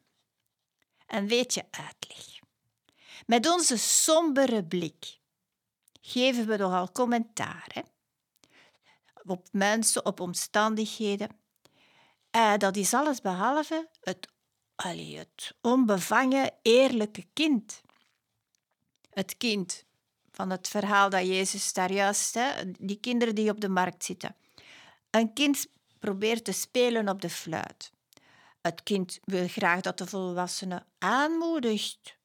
En 1.05 1.27
weet 1.27 1.53
je 1.53 1.65
uitleg? 1.71 2.39
Met 3.25 3.49
onze 3.49 3.77
sombere 3.77 4.63
blik 4.63 5.17
geven 6.01 6.47
we 6.47 6.57
nogal 6.57 6.91
commentaar 6.91 7.69
hè? 7.73 7.81
op 9.25 9.47
mensen, 9.51 10.05
op 10.05 10.19
omstandigheden. 10.19 11.29
Uh, 12.35 12.57
dat 12.57 12.75
is 12.75 12.93
alles 12.93 13.21
behalve 13.21 13.89
het, 14.01 14.27
allee, 14.83 15.17
het 15.17 15.55
onbevangen, 15.61 16.53
eerlijke 16.61 17.25
kind. 17.33 17.81
Het 19.09 19.37
kind 19.37 19.85
van 20.31 20.49
het 20.49 20.67
verhaal 20.67 21.09
dat 21.09 21.27
Jezus 21.27 21.73
daar 21.73 21.91
juist, 21.91 22.33
hè, 22.33 22.71
die 22.71 22.99
kinderen 22.99 23.35
die 23.35 23.49
op 23.49 23.61
de 23.61 23.69
markt 23.69 24.03
zitten. 24.03 24.35
Een 25.09 25.33
kind 25.33 25.67
probeert 25.99 26.43
te 26.43 26.51
spelen 26.51 27.09
op 27.09 27.21
de 27.21 27.29
fluit. 27.29 27.91
Het 28.61 28.83
kind 28.83 29.19
wil 29.23 29.47
graag 29.47 29.81
dat 29.81 29.97
de 29.97 30.07
volwassene 30.07 30.85
aanmoedigt 30.97 32.17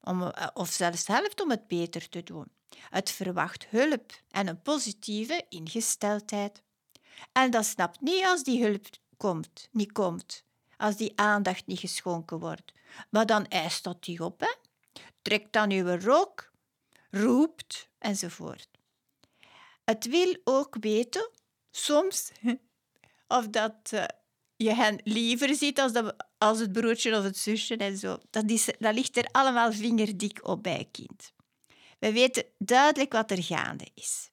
om, 0.00 0.22
eh, 0.22 0.46
of 0.54 0.70
zelfs 0.70 1.06
helpt 1.06 1.40
om 1.40 1.50
het 1.50 1.66
beter 1.66 2.08
te 2.08 2.22
doen. 2.22 2.46
Het 2.88 3.10
verwacht 3.10 3.66
hulp 3.66 4.12
en 4.30 4.46
een 4.46 4.62
positieve 4.62 5.46
ingesteldheid. 5.48 6.62
En 7.32 7.50
dat 7.50 7.66
snapt 7.66 8.00
niet 8.00 8.24
als 8.24 8.42
die 8.42 8.62
hulp 8.64 8.86
komt, 9.16 9.68
niet 9.72 9.92
komt, 9.92 10.46
als 10.78 10.96
die 10.96 11.12
aandacht 11.14 11.66
niet 11.66 11.78
geschonken 11.78 12.38
wordt. 12.38 12.72
Maar 13.10 13.26
dan 13.26 13.46
eist 13.46 13.84
dat 13.84 14.04
die 14.04 14.24
op, 14.24 14.40
hè? 14.40 14.54
trekt 15.22 15.52
dan 15.52 15.70
uw 15.70 15.96
rok, 15.96 16.52
roept 17.10 17.88
enzovoort. 17.98 18.68
Het 19.84 20.06
wil 20.06 20.36
ook 20.44 20.76
weten, 20.80 21.30
soms, 21.70 22.30
of 23.38 23.48
dat 23.48 23.90
uh, 23.94 24.04
je 24.56 24.74
hen 24.74 25.00
liever 25.04 25.54
ziet 25.54 25.80
als, 25.80 25.92
de, 25.92 26.16
als 26.38 26.58
het 26.58 26.72
broertje 26.72 27.16
of 27.18 27.22
het 27.22 27.38
zusje 27.38 27.76
en 27.76 27.96
zo. 27.96 28.18
Dat, 28.30 28.50
is, 28.50 28.64
dat 28.78 28.94
ligt 28.94 29.16
er 29.16 29.28
allemaal 29.32 29.72
vingerdik 29.72 30.48
op 30.48 30.62
bij 30.62 30.88
kind. 30.92 31.32
We 31.98 32.12
weten 32.12 32.44
duidelijk 32.58 33.12
wat 33.12 33.30
er 33.30 33.42
gaande 33.42 33.88
is. 33.94 34.30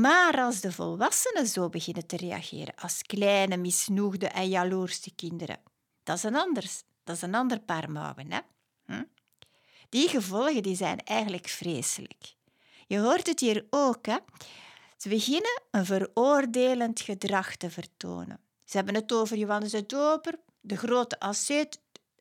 Maar 0.00 0.40
als 0.40 0.60
de 0.60 0.72
volwassenen 0.72 1.46
zo 1.46 1.68
beginnen 1.68 2.06
te 2.06 2.16
reageren 2.16 2.74
als 2.74 3.02
kleine, 3.02 3.56
misnoegde 3.56 4.26
en 4.26 4.48
jaloerste 4.48 5.14
kinderen, 5.14 5.60
dat 6.02 6.16
is 6.16 6.22
een, 6.22 6.36
anders, 6.36 6.82
dat 7.04 7.16
is 7.16 7.22
een 7.22 7.34
ander 7.34 7.60
paar 7.60 7.90
mouwen. 7.90 8.32
Hè? 8.32 8.38
Hm? 8.86 9.04
Die 9.88 10.08
gevolgen 10.08 10.62
die 10.62 10.76
zijn 10.76 10.98
eigenlijk 10.98 11.48
vreselijk. 11.48 12.34
Je 12.86 12.98
hoort 12.98 13.26
het 13.26 13.40
hier 13.40 13.66
ook. 13.70 14.06
Hè? 14.06 14.16
Ze 14.96 15.08
beginnen 15.08 15.62
een 15.70 15.84
veroordelend 15.84 17.00
gedrag 17.00 17.56
te 17.56 17.70
vertonen. 17.70 18.40
Ze 18.64 18.76
hebben 18.76 18.94
het 18.94 19.12
over 19.12 19.36
Johannes 19.36 19.70
de 19.70 19.86
Doper, 19.86 20.38
de 20.60 20.76
grote 20.76 21.20
asceet, 21.20 21.80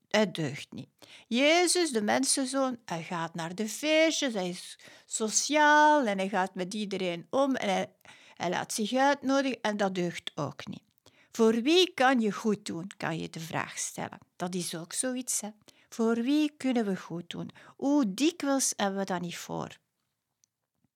het 0.10 0.36
deugt 0.36 0.72
niet. 0.72 0.90
Jezus, 1.28 1.92
de 1.92 2.02
mensenzoon, 2.02 2.78
hij 2.86 3.04
gaat 3.04 3.36
naar 3.36 3.56
de 3.56 3.70
feestjes, 3.70 4.34
hij 4.34 4.50
is 4.50 4.80
sociaal 5.06 6.06
en 6.06 6.18
hij 6.18 6.30
gaat 6.30 6.56
met 6.56 6.74
iedereen 6.74 7.28
om 7.30 7.56
en 7.56 7.70
hij, 7.70 7.94
hij 8.34 8.50
laat 8.50 8.74
zich 8.74 8.94
uitnodigen 8.94 9.62
en 9.62 9.78
dat 9.78 9.96
deugt 9.96 10.32
ook 10.36 10.68
niet. 10.68 10.84
Voor 11.32 11.62
wie 11.62 11.94
kan 11.94 12.20
je 12.20 12.32
goed 12.32 12.66
doen, 12.66 12.92
kan 12.98 13.20
je 13.20 13.30
de 13.30 13.40
vraag 13.40 13.78
stellen. 13.78 14.20
Dat 14.36 14.56
is 14.56 14.76
ook 14.76 14.94
zoiets. 14.94 15.42
Hè? 15.42 15.50
Voor 15.90 16.16
wie 16.16 16.54
kunnen 16.58 16.86
we 16.86 16.98
goed 16.98 17.30
doen? 17.30 17.50
Hoe 17.76 18.14
dikwijls 18.14 18.74
hebben 18.76 19.00
we 19.00 19.06
dat 19.06 19.22
niet 19.22 19.38
voor? 19.38 19.78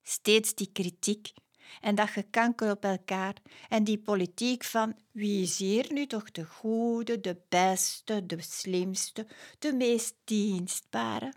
Steeds 0.04 0.56
die 0.56 0.69
kritiek 0.72 1.34
en 1.82 1.95
dat 1.95 2.10
gekanker 2.10 2.71
op 2.71 2.84
elkaar 2.84 3.34
en 3.69 3.84
die 3.84 3.97
politiek 3.97 4.63
van 4.63 4.95
wie 5.12 5.41
is 5.41 5.58
hier 5.58 5.93
nu 5.93 6.08
toch 6.08 6.32
de 6.32 6.45
goede, 6.45 7.19
de 7.19 7.41
beste, 7.49 8.25
de 8.25 8.41
slimste, 8.41 9.27
de 9.60 9.73
meest 9.73 10.15
dienstbare, 10.23 11.34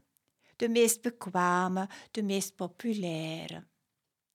de 0.56 0.68
meest 0.68 1.02
bekwame, 1.02 1.88
de 2.10 2.22
meest 2.22 2.56
populaire. 2.56 3.66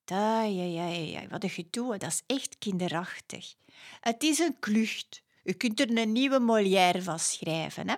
Ja, 0.06 0.44
ja, 0.44 0.88
ja, 0.88 1.28
wat 1.28 1.44
een 1.44 1.50
gedoe, 1.50 1.98
dat 1.98 2.12
is 2.12 2.24
echt 2.26 2.58
kinderachtig. 2.58 3.56
Het 4.00 4.24
is 4.24 4.40
een 4.40 4.60
klucht. 4.60 5.22
U 5.44 5.54
kunt 5.54 5.80
er 5.80 5.98
een 5.98 6.12
nieuwe 6.12 6.40
Molière 6.40 7.02
van 7.02 7.20
schrijven, 7.20 7.90
hè? 7.90 7.96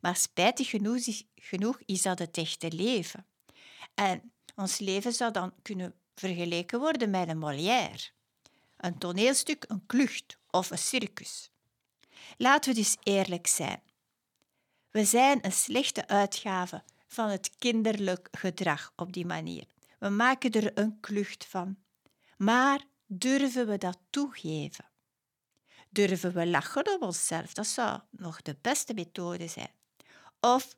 Maar 0.00 0.16
spijtig 0.16 0.70
genoeg 0.70 1.22
genoeg 1.34 1.80
is 1.84 2.02
dat 2.02 2.18
het 2.18 2.36
echte 2.36 2.72
leven. 2.72 3.26
En 3.94 4.34
Ons 4.54 4.78
leven 4.78 5.12
zou 5.12 5.32
dan 5.32 5.52
kunnen 5.62 5.94
vergeleken 6.14 6.80
worden 6.80 7.10
met 7.10 7.28
een 7.28 7.38
Molière. 7.38 8.10
Een 8.76 8.98
toneelstuk, 8.98 9.64
een 9.68 9.86
klucht 9.86 10.38
of 10.50 10.70
een 10.70 10.78
circus. 10.78 11.50
Laten 12.36 12.72
we 12.74 12.78
dus 12.78 12.96
eerlijk 13.02 13.46
zijn. 13.46 13.82
We 14.90 15.04
zijn 15.04 15.44
een 15.44 15.52
slechte 15.52 16.06
uitgave 16.06 16.82
van 17.06 17.28
het 17.28 17.50
kinderlijk 17.58 18.28
gedrag 18.30 18.92
op 18.96 19.12
die 19.12 19.26
manier. 19.26 19.66
We 19.98 20.08
maken 20.08 20.50
er 20.50 20.78
een 20.78 21.00
klucht 21.00 21.46
van. 21.46 21.76
Maar 22.36 22.84
durven 23.06 23.66
we 23.66 23.78
dat 23.78 23.98
toegeven? 24.10 24.84
Durven 25.90 26.32
we 26.32 26.46
lachen 26.46 26.94
op 26.94 27.02
onszelf? 27.02 27.52
Dat 27.52 27.66
zou 27.66 28.00
nog 28.10 28.42
de 28.42 28.56
beste 28.60 28.94
methode 28.94 29.48
zijn. 29.48 29.70
Of 30.40 30.76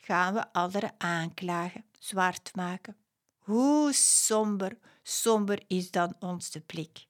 gaan 0.00 0.34
we 0.34 0.52
anderen 0.52 0.94
aanklagen, 0.98 1.84
zwart 1.98 2.50
maken? 2.54 2.96
Hoe 3.44 3.92
somber, 3.92 4.78
somber 5.02 5.62
is 5.66 5.90
dan 5.90 6.16
onze 6.18 6.60
blik? 6.60 7.06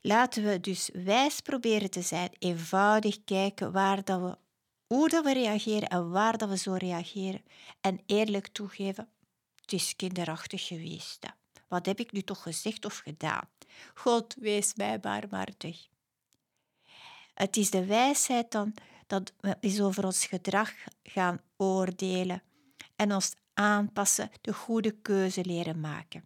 Laten 0.00 0.44
we 0.44 0.60
dus 0.60 0.90
wijs 0.92 1.40
proberen 1.40 1.90
te 1.90 2.02
zijn, 2.02 2.30
eenvoudig 2.38 3.24
kijken 3.24 3.72
waar 3.72 4.04
dat 4.04 4.20
we, 4.20 4.38
hoe 4.86 5.08
dat 5.08 5.24
we 5.24 5.32
reageren 5.32 5.88
en 5.88 6.10
waar 6.10 6.38
dat 6.38 6.48
we 6.48 6.56
zo 6.56 6.72
reageren. 6.72 7.42
En 7.80 8.00
eerlijk 8.06 8.48
toegeven, 8.48 9.08
het 9.60 9.72
is 9.72 9.96
kinderachtig 9.96 10.66
geweest. 10.66 11.26
Wat 11.68 11.86
heb 11.86 12.00
ik 12.00 12.12
nu 12.12 12.22
toch 12.22 12.42
gezegd 12.42 12.84
of 12.84 12.98
gedaan? 12.98 13.48
God, 13.94 14.34
wees 14.38 14.74
mij 14.74 15.00
barmhartig. 15.00 15.88
Het 17.34 17.56
is 17.56 17.70
de 17.70 17.84
wijsheid 17.84 18.50
dan 18.50 18.74
dat 19.06 19.32
we 19.40 19.56
eens 19.60 19.80
over 19.80 20.04
ons 20.04 20.26
gedrag 20.26 20.70
gaan 21.02 21.40
oordelen 21.56 22.42
en 22.98 23.14
ons 23.14 23.34
aanpassen, 23.54 24.30
de 24.40 24.52
goede 24.52 24.90
keuze 24.90 25.44
leren 25.44 25.80
maken. 25.80 26.22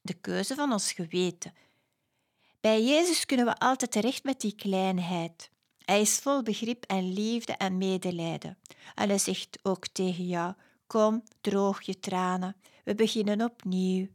De 0.00 0.14
keuze 0.14 0.54
van 0.54 0.72
ons 0.72 0.92
geweten. 0.92 1.54
Bij 2.60 2.84
Jezus 2.84 3.26
kunnen 3.26 3.46
we 3.46 3.58
altijd 3.58 3.90
terecht 3.90 4.24
met 4.24 4.40
die 4.40 4.54
kleinheid. 4.54 5.50
Hij 5.84 6.00
is 6.00 6.18
vol 6.18 6.42
begrip 6.42 6.84
en 6.84 7.12
liefde 7.12 7.52
en 7.52 7.78
medelijden. 7.78 8.58
En 8.94 9.08
hij 9.08 9.18
zegt 9.18 9.58
ook 9.62 9.86
tegen 9.86 10.26
jou: 10.26 10.54
Kom, 10.86 11.22
droog 11.40 11.82
je 11.82 12.00
tranen. 12.00 12.56
We 12.84 12.94
beginnen 12.94 13.42
opnieuw. 13.42 14.08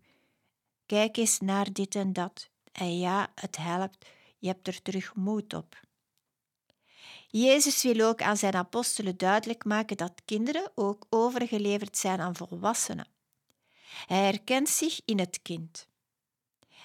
Kijk 0.85 1.17
eens 1.17 1.39
naar 1.39 1.73
dit 1.73 1.95
en 1.95 2.13
dat. 2.13 2.49
En 2.71 2.99
ja, 2.99 3.31
het 3.35 3.57
helpt. 3.57 4.05
Je 4.37 4.47
hebt 4.47 4.67
er 4.67 4.81
terug 4.81 5.15
moed 5.15 5.53
op. 5.53 5.81
Jezus 7.35 7.83
wil 7.83 8.07
ook 8.07 8.21
aan 8.21 8.37
zijn 8.37 8.53
apostelen 8.53 9.17
duidelijk 9.17 9.65
maken 9.65 9.97
dat 9.97 10.21
kinderen 10.25 10.71
ook 10.75 11.05
overgeleverd 11.09 11.97
zijn 11.97 12.19
aan 12.19 12.35
volwassenen. 12.35 13.07
Hij 14.05 14.23
herkent 14.23 14.69
zich 14.69 15.01
in 15.05 15.19
het 15.19 15.39
kind. 15.41 15.87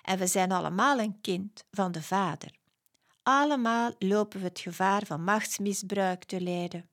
En 0.02 0.18
we 0.18 0.26
zijn 0.26 0.52
allemaal 0.52 0.98
een 0.98 1.20
kind 1.20 1.64
van 1.70 1.92
de 1.92 2.02
Vader. 2.02 2.50
Allemaal 3.22 3.92
lopen 3.98 4.40
we 4.40 4.46
het 4.46 4.60
gevaar 4.60 5.06
van 5.06 5.24
machtsmisbruik 5.24 6.24
te 6.24 6.40
lijden. 6.40 6.88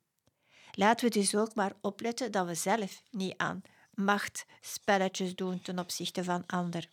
Laten 0.72 1.08
we 1.08 1.20
dus 1.20 1.36
ook 1.36 1.56
maar 1.56 1.74
opletten 1.82 2.32
dat 2.32 2.48
we 2.48 2.56
zelf 2.56 3.02
niet 3.12 3.38
aan 3.38 3.62
machtspelletjes 3.94 5.36
doen 5.36 5.62
ten 5.62 5.80
opzichte 5.80 6.24
van 6.24 6.44
anderen. 6.46 6.90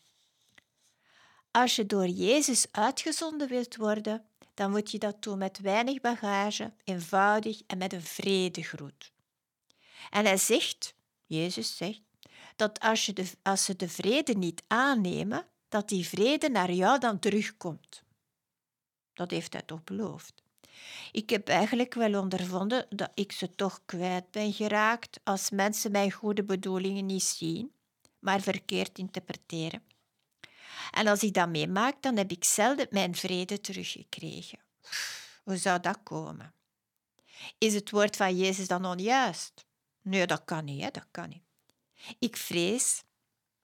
Als 1.52 1.76
je 1.76 1.86
door 1.86 2.08
Jezus 2.08 2.66
uitgezonden 2.70 3.48
wilt 3.48 3.76
worden, 3.76 4.24
dan 4.54 4.70
moet 4.70 4.90
je 4.90 4.98
dat 4.98 5.22
doen 5.22 5.38
met 5.38 5.60
weinig 5.60 6.00
bagage, 6.00 6.72
eenvoudig 6.84 7.62
en 7.66 7.78
met 7.78 7.92
een 7.92 8.02
vredegroet. 8.02 9.12
En 10.10 10.24
hij 10.24 10.36
zegt, 10.36 10.94
Jezus 11.26 11.76
zegt, 11.76 12.00
dat 12.56 12.80
als, 12.80 13.06
je 13.06 13.12
de, 13.12 13.30
als 13.42 13.64
ze 13.64 13.76
de 13.76 13.88
vrede 13.88 14.34
niet 14.34 14.62
aannemen, 14.66 15.46
dat 15.68 15.88
die 15.88 16.06
vrede 16.06 16.48
naar 16.48 16.72
jou 16.72 16.98
dan 16.98 17.18
terugkomt. 17.18 18.02
Dat 19.12 19.30
heeft 19.30 19.52
hij 19.52 19.62
toch 19.62 19.84
beloofd. 19.84 20.42
Ik 21.12 21.30
heb 21.30 21.48
eigenlijk 21.48 21.94
wel 21.94 22.20
ondervonden 22.20 22.86
dat 22.88 23.10
ik 23.14 23.32
ze 23.32 23.54
toch 23.54 23.80
kwijt 23.84 24.30
ben 24.30 24.52
geraakt 24.52 25.20
als 25.24 25.50
mensen 25.50 25.90
mijn 25.90 26.12
goede 26.12 26.44
bedoelingen 26.44 27.06
niet 27.06 27.22
zien, 27.22 27.72
maar 28.18 28.40
verkeerd 28.40 28.98
interpreteren. 28.98 29.82
En 30.90 31.06
als 31.06 31.22
ik 31.22 31.34
dat 31.34 31.48
meemaak, 31.48 32.02
dan 32.02 32.16
heb 32.16 32.30
ik 32.30 32.44
zelden 32.44 32.86
mijn 32.90 33.14
vrede 33.14 33.60
teruggekregen. 33.60 34.58
Hoe 35.44 35.56
zou 35.56 35.80
dat 35.80 35.98
komen? 36.02 36.54
Is 37.58 37.74
het 37.74 37.90
woord 37.90 38.16
van 38.16 38.36
Jezus 38.36 38.68
dan 38.68 38.84
onjuist? 38.84 39.66
Nee, 40.02 40.26
dat 40.26 40.44
kan 40.44 40.64
niet, 40.64 40.82
hè? 40.82 40.90
dat 40.90 41.06
kan 41.10 41.28
niet. 41.28 41.42
Ik 42.18 42.36
vrees, 42.36 43.02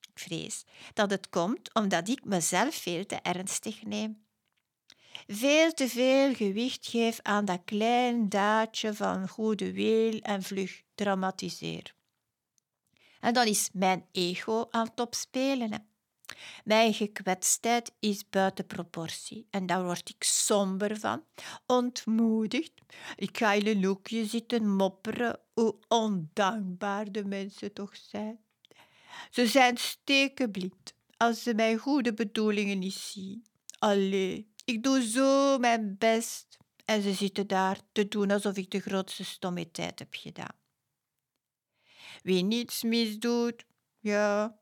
ik 0.00 0.18
vrees 0.18 0.64
dat 0.94 1.10
het 1.10 1.28
komt 1.28 1.74
omdat 1.74 2.08
ik 2.08 2.24
mezelf 2.24 2.74
veel 2.74 3.06
te 3.06 3.16
ernstig 3.16 3.82
neem. 3.82 4.26
Veel 5.26 5.72
te 5.72 5.88
veel 5.88 6.34
gewicht 6.34 6.86
geef 6.86 7.20
aan 7.22 7.44
dat 7.44 7.60
klein 7.64 8.28
daadje 8.28 8.94
van 8.94 9.28
goede 9.28 9.72
wil 9.72 10.18
en 10.18 10.42
vlug 10.42 10.82
dramatiseer. 10.94 11.94
En 13.20 13.34
dan 13.34 13.46
is 13.46 13.68
mijn 13.72 14.06
ego 14.12 14.66
aan 14.70 14.86
het 14.86 15.00
opspelen. 15.00 15.87
Mijn 16.64 16.94
gekwetstheid 16.94 17.92
is 18.00 18.28
buiten 18.28 18.66
proportie 18.66 19.46
en 19.50 19.66
daar 19.66 19.84
word 19.84 20.08
ik 20.08 20.24
somber 20.24 20.98
van, 20.98 21.24
ontmoedigd. 21.66 22.72
Ik 23.16 23.38
ga 23.38 23.52
in 23.52 23.66
een 23.66 23.84
hoekje 23.84 24.24
zitten 24.24 24.74
mopperen 24.76 25.40
hoe 25.54 25.76
ondankbaar 25.88 27.12
de 27.12 27.24
mensen 27.24 27.72
toch 27.72 27.96
zijn. 27.96 28.38
Ze 29.30 29.46
zijn 29.46 29.76
stekenblind 29.76 30.94
als 31.16 31.42
ze 31.42 31.54
mijn 31.54 31.78
goede 31.78 32.14
bedoelingen 32.14 32.78
niet 32.78 32.94
zien. 32.94 33.46
Allee, 33.78 34.52
ik 34.64 34.82
doe 34.82 35.02
zo 35.02 35.58
mijn 35.58 35.96
best 35.98 36.56
en 36.84 37.02
ze 37.02 37.12
zitten 37.12 37.46
daar 37.46 37.80
te 37.92 38.08
doen 38.08 38.30
alsof 38.30 38.56
ik 38.56 38.70
de 38.70 38.80
grootste 38.80 39.24
stommiteit 39.24 39.98
heb 39.98 40.14
gedaan. 40.14 40.56
Wie 42.22 42.42
niets 42.42 42.82
misdoet, 42.82 43.64
ja, 43.98 44.58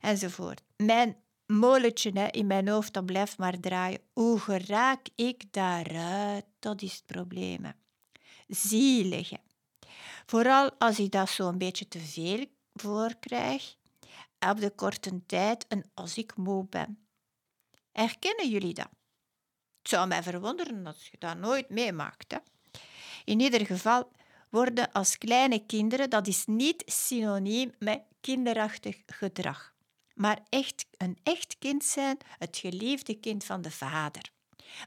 enzovoort. 0.00 0.62
Mijn 0.80 1.16
moletje 1.46 2.10
hè, 2.12 2.26
in 2.26 2.46
mijn 2.46 2.68
hoofd, 2.68 3.04
blijft 3.04 3.38
maar 3.38 3.60
draaien. 3.60 4.00
Hoe 4.12 4.38
geraak 4.38 5.06
ik 5.14 5.52
daaruit? 5.52 6.44
Dat 6.58 6.82
is 6.82 6.92
het 6.92 7.06
probleem. 7.06 7.72
Zielige. 8.48 9.38
Vooral 10.26 10.72
als 10.78 10.98
ik 10.98 11.10
dat 11.10 11.28
zo'n 11.28 11.58
beetje 11.58 11.88
te 11.88 11.98
veel 11.98 12.46
voor 12.74 13.14
krijg, 13.20 13.76
op 14.50 14.60
de 14.60 14.70
korte 14.70 15.26
tijd 15.26 15.66
en 15.66 15.90
als 15.94 16.16
ik 16.16 16.36
moe 16.36 16.66
ben. 16.68 17.06
Herkennen 17.92 18.48
jullie 18.48 18.74
dat? 18.74 18.90
Het 19.78 19.88
zou 19.88 20.08
mij 20.08 20.22
verwonderen 20.22 20.86
als 20.86 21.08
je 21.10 21.16
dat 21.18 21.36
nooit 21.36 21.68
meemaakt. 21.68 22.32
Hè? 22.32 22.38
In 23.24 23.40
ieder 23.40 23.66
geval 23.66 24.12
worden 24.50 24.92
als 24.92 25.18
kleine 25.18 25.66
kinderen, 25.66 26.10
dat 26.10 26.26
is 26.26 26.46
niet 26.46 26.82
synoniem 26.86 27.72
met 27.78 28.02
kinderachtig 28.20 29.02
gedrag 29.06 29.78
maar 30.20 30.40
echt 30.48 30.86
een 30.96 31.18
echt 31.22 31.58
kind 31.58 31.84
zijn, 31.84 32.18
het 32.38 32.56
geliefde 32.56 33.14
kind 33.14 33.44
van 33.44 33.62
de 33.62 33.70
Vader. 33.70 34.30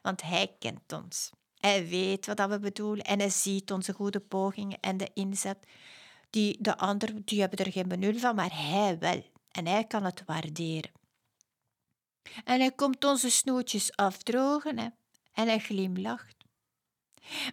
Want 0.02 0.22
Hij 0.22 0.56
kent 0.60 0.92
ons. 0.94 1.32
Hij 1.58 1.88
weet 1.88 2.26
wat 2.26 2.50
we 2.50 2.60
bedoelen 2.60 3.06
en 3.06 3.20
hij 3.20 3.30
ziet 3.30 3.72
onze 3.72 3.94
goede 3.94 4.20
pogingen 4.20 4.80
en 4.80 4.98
de 4.98 5.10
inzet. 5.14 5.58
Die, 6.30 6.58
de 6.60 6.78
anderen 6.78 7.26
die 7.26 7.40
hebben 7.40 7.66
er 7.66 7.72
geen 7.72 7.88
benul 7.88 8.18
van, 8.18 8.36
maar 8.36 8.52
hij 8.54 9.00
wel. 9.00 9.24
En 9.52 9.68
hij 9.68 9.84
kan 9.84 10.04
het 10.04 10.24
waarderen. 10.26 10.92
En 12.44 12.60
hij 12.60 12.72
komt 12.72 13.04
onze 13.04 13.30
snoetjes 13.30 13.96
afdrogen 13.96 14.78
hè? 14.80 14.88
en 15.32 15.48
hij 15.48 15.60
glimlacht. 15.60 16.36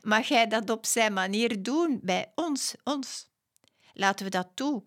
Mag 0.02 0.28
hij 0.28 0.46
dat 0.46 0.70
op 0.70 0.86
zijn 0.86 1.12
manier 1.12 1.62
doen 1.62 2.00
bij 2.02 2.32
ons, 2.34 2.74
ons? 2.84 3.28
Laten 3.92 4.24
we 4.24 4.30
dat 4.30 4.48
toe. 4.54 4.82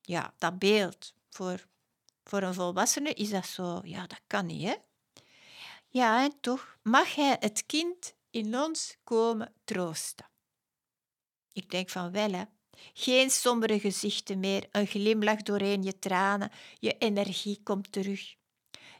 Ja, 0.00 0.34
dat 0.38 0.58
beeld 0.58 1.14
voor, 1.36 1.66
voor 2.24 2.42
een 2.42 2.54
volwassene 2.54 3.12
is 3.12 3.30
dat 3.30 3.46
zo, 3.46 3.80
ja, 3.82 4.06
dat 4.06 4.20
kan 4.26 4.46
niet, 4.46 4.62
hè? 4.62 4.74
Ja, 5.88 6.24
en 6.24 6.40
toch 6.40 6.78
mag 6.82 7.14
hij 7.14 7.36
het 7.40 7.66
kind 7.66 8.14
in 8.30 8.56
ons 8.56 8.96
komen 9.04 9.52
troosten. 9.64 10.30
Ik 11.52 11.70
denk 11.70 11.90
van 11.90 12.12
wel, 12.12 12.32
hè. 12.32 12.44
Geen 12.92 13.30
sombere 13.30 13.80
gezichten 13.80 14.40
meer, 14.40 14.68
een 14.70 14.86
glimlach 14.86 15.42
doorheen 15.42 15.82
je 15.82 15.98
tranen, 15.98 16.50
je 16.78 16.98
energie 16.98 17.60
komt 17.62 17.92
terug. 17.92 18.34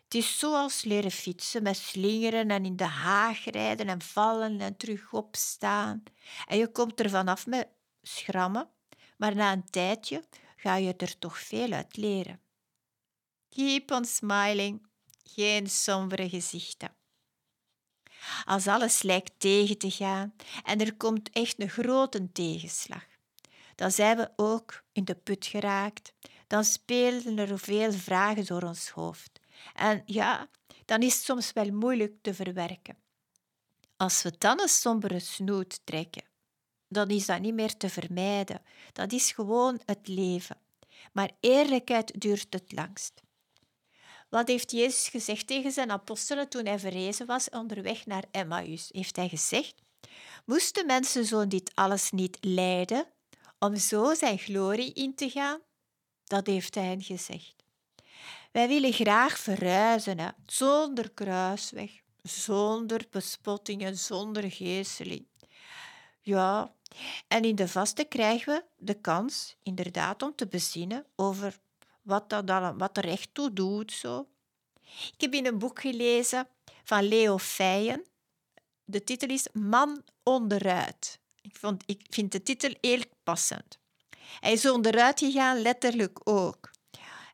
Het 0.05 0.15
is 0.15 0.39
zoals 0.39 0.85
leren 0.85 1.11
fietsen 1.11 1.63
met 1.63 1.77
slingeren 1.77 2.51
en 2.51 2.65
in 2.65 2.77
de 2.77 2.85
haag 2.85 3.45
rijden 3.45 3.89
en 3.89 4.03
vallen 4.03 4.61
en 4.61 4.77
terug 4.77 5.13
opstaan. 5.13 6.03
En 6.47 6.59
je 6.59 6.73
komt 6.73 7.01
er 7.01 7.11
vanaf 7.11 7.47
met 7.47 7.69
schrammen, 8.03 8.71
maar 9.17 9.35
na 9.35 9.53
een 9.53 9.71
tijdje 9.71 10.25
ga 10.67 10.77
je 10.77 10.95
er 10.97 11.19
toch 11.19 11.39
veel 11.39 11.73
uit 11.73 11.97
leren. 11.97 12.41
Keep 13.49 13.91
on 13.91 14.05
smiling, 14.05 14.87
geen 15.25 15.71
sombere 15.71 16.29
gezichten. 16.29 16.95
Als 18.45 18.67
alles 18.67 19.03
lijkt 19.03 19.33
tegen 19.39 19.79
te 19.79 19.91
gaan 19.91 20.35
en 20.65 20.81
er 20.81 20.97
komt 20.97 21.31
echt 21.31 21.61
een 21.61 21.69
grote 21.69 22.33
tegenslag, 22.33 23.07
dan 23.75 23.91
zijn 23.91 24.17
we 24.17 24.31
ook 24.37 24.83
in 24.93 25.05
de 25.05 25.15
put 25.15 25.47
geraakt. 25.47 26.13
Dan 26.47 26.65
spelen 26.65 27.39
er 27.39 27.59
veel 27.59 27.93
vragen 27.93 28.45
door 28.45 28.63
ons 28.63 28.89
hoofd. 28.89 29.41
En 29.75 30.03
ja, 30.07 30.49
dan 30.85 31.03
is 31.03 31.15
het 31.15 31.23
soms 31.23 31.53
wel 31.53 31.71
moeilijk 31.73 32.15
te 32.23 32.35
verwerken. 32.35 32.97
Als 33.97 34.23
we 34.23 34.33
dan 34.39 34.61
een 34.61 34.69
sombere 34.69 35.19
snoet 35.19 35.81
trekken, 35.85 36.25
dan 36.89 37.09
is 37.09 37.27
dat 37.27 37.41
niet 37.41 37.55
meer 37.55 37.77
te 37.77 37.89
vermijden. 37.89 38.63
Dat 38.93 39.13
is 39.13 39.33
gewoon 39.33 39.81
het 39.85 40.09
leven. 40.09 40.57
Maar 41.13 41.31
eerlijkheid 41.41 42.21
duurt 42.21 42.47
het 42.51 42.73
langst. 42.73 43.13
Wat 44.29 44.49
heeft 44.49 44.71
Jezus 44.71 45.09
gezegd 45.09 45.47
tegen 45.47 45.73
zijn 45.73 45.91
apostelen 45.91 46.49
toen 46.49 46.67
hij 46.67 46.79
verrezen 46.79 47.27
was 47.27 47.49
onderweg 47.49 48.07
naar 48.07 48.25
Emmaus? 48.31 48.89
Heeft 48.93 49.17
hij 49.17 49.29
gezegd: 49.29 49.75
Moesten 50.45 50.87
mensen 50.87 51.25
zo 51.25 51.47
dit 51.47 51.71
alles 51.75 52.11
niet 52.11 52.39
lijden 52.41 53.07
om 53.59 53.77
zo 53.77 54.15
zijn 54.15 54.39
glorie 54.39 54.93
in 54.93 55.15
te 55.15 55.31
gaan? 55.31 55.61
Dat 56.25 56.47
heeft 56.47 56.75
hij 56.75 56.97
gezegd. 56.99 57.55
Wij 58.53 58.69
willen 58.69 58.93
graag 58.93 59.39
verhuizen, 59.39 60.35
zonder 60.47 61.11
kruisweg, 61.11 61.91
zonder 62.23 63.07
bespottingen, 63.11 63.99
zonder 63.99 64.51
geesteling. 64.51 65.27
Ja, 66.21 66.75
en 67.29 67.45
in 67.45 67.55
de 67.55 67.69
vaste 67.69 68.05
krijgen 68.05 68.55
we 68.55 68.65
de 68.85 69.01
kans 69.01 69.57
inderdaad 69.63 70.23
om 70.23 70.35
te 70.35 70.47
bezinnen 70.47 71.07
over 71.17 71.59
wat, 72.03 72.31
dat, 72.31 72.75
wat 72.77 72.97
er 72.97 73.09
echt 73.09 73.29
toe 73.33 73.53
doet. 73.53 73.93
Zo. 73.93 74.29
Ik 75.13 75.21
heb 75.21 75.33
in 75.33 75.47
een 75.47 75.59
boek 75.59 75.81
gelezen 75.81 76.49
van 76.85 77.03
Leo 77.03 77.39
Feijen. 77.39 78.05
De 78.85 79.05
titel 79.05 79.29
is 79.29 79.49
Man 79.53 80.03
onderuit. 80.23 81.21
Ik, 81.41 81.57
vond, 81.57 81.83
ik 81.87 82.07
vind 82.11 82.33
de 82.33 82.43
titel 82.43 82.75
heel 82.81 83.03
passend. 83.23 83.79
Hij 84.41 84.53
is 84.53 84.71
onderuit 84.71 85.19
gegaan, 85.19 85.61
letterlijk 85.61 86.21
ook. 86.25 86.71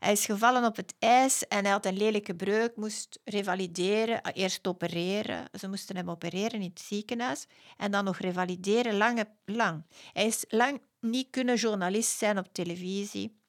Hij 0.03 0.13
is 0.13 0.25
gevallen 0.25 0.65
op 0.65 0.77
het 0.77 0.95
ijs 0.99 1.47
en 1.49 1.63
hij 1.63 1.73
had 1.73 1.87
een 1.87 1.97
lelijke 1.97 2.35
breuk, 2.35 2.77
moest 2.77 3.19
revalideren, 3.25 4.33
eerst 4.33 4.67
opereren. 4.67 5.49
Ze 5.59 5.69
moesten 5.69 5.97
hem 5.97 6.11
opereren 6.11 6.61
in 6.61 6.69
het 6.69 6.81
ziekenhuis 6.81 7.47
en 7.77 7.91
dan 7.91 8.05
nog 8.05 8.19
revalideren, 8.19 8.97
lange, 8.97 9.29
lang. 9.45 9.85
Hij 10.13 10.27
is 10.27 10.45
lang 10.49 10.81
niet 11.01 11.31
kunnen 11.31 11.57
journalist 11.57 12.19
zijn 12.19 12.39
op 12.39 12.53
televisie 12.53 13.41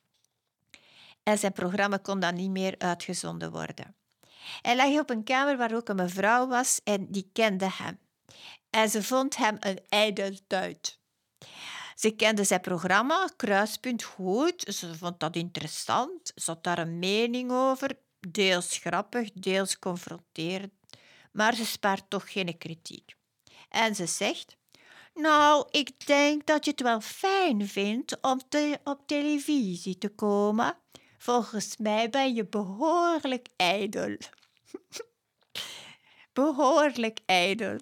en 1.24 1.38
zijn 1.38 1.54
programma 1.54 1.98
kon 1.98 2.20
dan 2.20 2.36
niet 2.36 2.52
meer 2.52 2.76
uitgezonden 2.78 3.52
worden. 3.52 3.96
Hij 4.62 4.76
lag 4.76 5.00
op 5.00 5.10
een 5.10 5.24
kamer 5.24 5.58
waar 5.58 5.76
ook 5.76 5.90
een 5.90 5.96
mevrouw 5.96 6.48
was 6.48 6.82
en 6.84 7.12
die 7.12 7.30
kende 7.34 7.70
hem. 7.72 8.00
En 8.70 8.90
ze 8.90 9.04
vond 9.04 9.38
hem 9.38 9.58
een 9.60 9.80
ijdeltuit. 9.90 11.00
Ze 12.04 12.12
kende 12.12 12.44
zijn 12.44 12.62
programma, 12.62 13.30
Kruispunt, 13.36 14.04
goed. 14.04 14.62
Ze 14.68 14.96
vond 14.96 15.20
dat 15.20 15.36
interessant. 15.36 16.32
Ze 16.36 16.52
had 16.52 16.64
daar 16.64 16.78
een 16.78 17.00
mening 17.00 17.52
over, 17.52 17.98
deels 18.20 18.78
grappig, 18.78 19.32
deels 19.32 19.80
confronterend. 19.80 20.72
Maar 21.32 21.56
ze 21.56 21.66
spaart 21.66 22.10
toch 22.10 22.32
geen 22.32 22.58
kritiek. 22.58 23.16
En 23.70 23.96
ze 23.96 24.06
zegt: 24.06 24.58
Nou, 25.14 25.68
ik 25.72 26.06
denk 26.06 26.46
dat 26.46 26.66
je 26.66 26.72
het 26.72 26.82
wel 26.82 27.02
fijn 27.02 27.68
vindt 27.68 28.22
om 28.22 28.42
te, 28.50 28.80
op 28.84 29.08
televisie 29.08 29.98
te 29.98 30.10
komen. 30.10 30.78
Volgens 31.18 31.78
mij 31.78 32.10
ben 32.10 32.34
je 32.34 32.46
behoorlijk 32.46 33.48
ijdel. 33.56 34.18
behoorlijk 36.34 37.20
ijdel. 37.26 37.78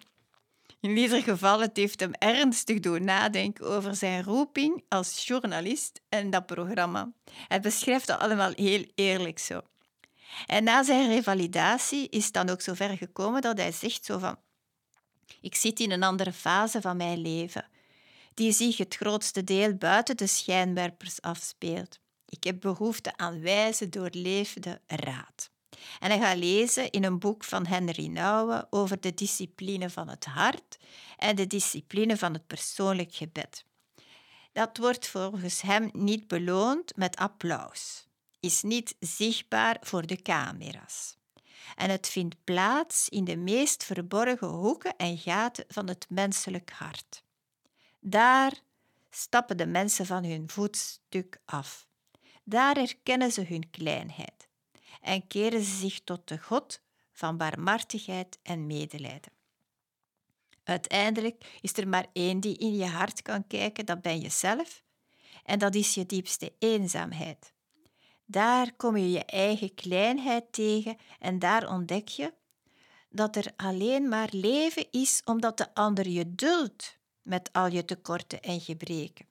In 0.81 0.97
ieder 0.97 1.23
geval, 1.23 1.61
het 1.61 1.77
heeft 1.77 1.99
hem 1.99 2.13
ernstig 2.13 2.79
doen 2.79 3.03
nadenken 3.03 3.65
over 3.65 3.95
zijn 3.95 4.23
roeping 4.23 4.83
als 4.89 5.27
journalist 5.27 6.01
en 6.09 6.29
dat 6.29 6.45
programma. 6.45 7.11
Hij 7.47 7.59
beschrijft 7.59 8.07
dat 8.07 8.19
allemaal 8.19 8.51
heel 8.55 8.85
eerlijk 8.95 9.39
zo. 9.39 9.61
En 10.45 10.63
na 10.63 10.83
zijn 10.83 11.07
revalidatie 11.07 12.09
is 12.09 12.23
het 12.25 12.33
dan 12.33 12.49
ook 12.49 12.61
zo 12.61 12.73
ver 12.73 12.97
gekomen 12.97 13.41
dat 13.41 13.57
hij 13.57 13.71
zegt 13.71 14.05
zo 14.05 14.17
van 14.17 14.37
ik 15.41 15.55
zit 15.55 15.79
in 15.79 15.91
een 15.91 16.03
andere 16.03 16.33
fase 16.33 16.81
van 16.81 16.97
mijn 16.97 17.21
leven, 17.21 17.67
die 18.33 18.51
zich 18.51 18.77
het 18.77 18.95
grootste 18.95 19.43
deel 19.43 19.73
buiten 19.75 20.17
de 20.17 20.27
schijnwerpers 20.27 21.21
afspeelt. 21.21 21.99
Ik 22.25 22.43
heb 22.43 22.59
behoefte 22.59 23.17
aan 23.17 23.41
wijze, 23.41 23.89
doorleefde 23.89 24.81
raad. 24.87 25.50
En 25.99 26.09
hij 26.09 26.19
gaat 26.19 26.37
lezen 26.37 26.91
in 26.91 27.03
een 27.03 27.19
boek 27.19 27.43
van 27.43 27.65
Henry 27.65 28.07
Nouwen 28.07 28.67
over 28.69 28.99
de 28.99 29.13
discipline 29.13 29.89
van 29.89 30.07
het 30.07 30.25
hart 30.25 30.77
en 31.17 31.35
de 31.35 31.47
discipline 31.47 32.17
van 32.17 32.33
het 32.33 32.47
persoonlijk 32.47 33.15
gebed. 33.15 33.65
Dat 34.51 34.77
wordt 34.77 35.07
volgens 35.07 35.61
hem 35.61 35.89
niet 35.93 36.27
beloond 36.27 36.95
met 36.95 37.15
applaus, 37.15 38.07
is 38.39 38.61
niet 38.61 38.95
zichtbaar 38.99 39.77
voor 39.81 40.07
de 40.07 40.21
camera's. 40.21 41.17
En 41.75 41.89
het 41.89 42.07
vindt 42.09 42.35
plaats 42.43 43.09
in 43.09 43.23
de 43.23 43.37
meest 43.37 43.83
verborgen 43.83 44.47
hoeken 44.47 44.95
en 44.95 45.17
gaten 45.17 45.65
van 45.67 45.87
het 45.87 46.05
menselijk 46.09 46.71
hart. 46.71 47.23
Daar 47.99 48.53
stappen 49.09 49.57
de 49.57 49.65
mensen 49.65 50.05
van 50.05 50.23
hun 50.23 50.49
voetstuk 50.49 51.41
af. 51.45 51.87
Daar 52.43 52.77
erkennen 52.77 53.31
ze 53.31 53.41
hun 53.41 53.69
kleinheid 53.69 54.40
en 55.01 55.27
keren 55.27 55.63
ze 55.63 55.75
zich 55.75 55.99
tot 56.03 56.27
de 56.27 56.37
God 56.37 56.81
van 57.11 57.37
barmhartigheid 57.37 58.39
en 58.43 58.67
medelijden. 58.67 59.31
Uiteindelijk 60.63 61.59
is 61.61 61.77
er 61.77 61.87
maar 61.87 62.07
één 62.13 62.39
die 62.39 62.57
in 62.57 62.75
je 62.75 62.85
hart 62.85 63.21
kan 63.21 63.47
kijken, 63.47 63.85
dat 63.85 64.01
ben 64.01 64.19
jezelf, 64.19 64.83
en 65.43 65.59
dat 65.59 65.75
is 65.75 65.93
je 65.93 66.05
diepste 66.05 66.53
eenzaamheid. 66.59 67.53
Daar 68.25 68.73
kom 68.75 68.97
je 68.97 69.11
je 69.11 69.25
eigen 69.25 69.73
kleinheid 69.73 70.53
tegen 70.53 70.97
en 71.19 71.39
daar 71.39 71.69
ontdek 71.69 72.07
je 72.07 72.33
dat 73.09 73.35
er 73.35 73.53
alleen 73.55 74.07
maar 74.07 74.29
leven 74.31 74.87
is 74.91 75.21
omdat 75.25 75.57
de 75.57 75.73
ander 75.73 76.09
je 76.09 76.35
duldt 76.35 76.99
met 77.21 77.53
al 77.53 77.67
je 77.67 77.85
tekorten 77.85 78.41
en 78.41 78.61
gebreken. 78.61 79.25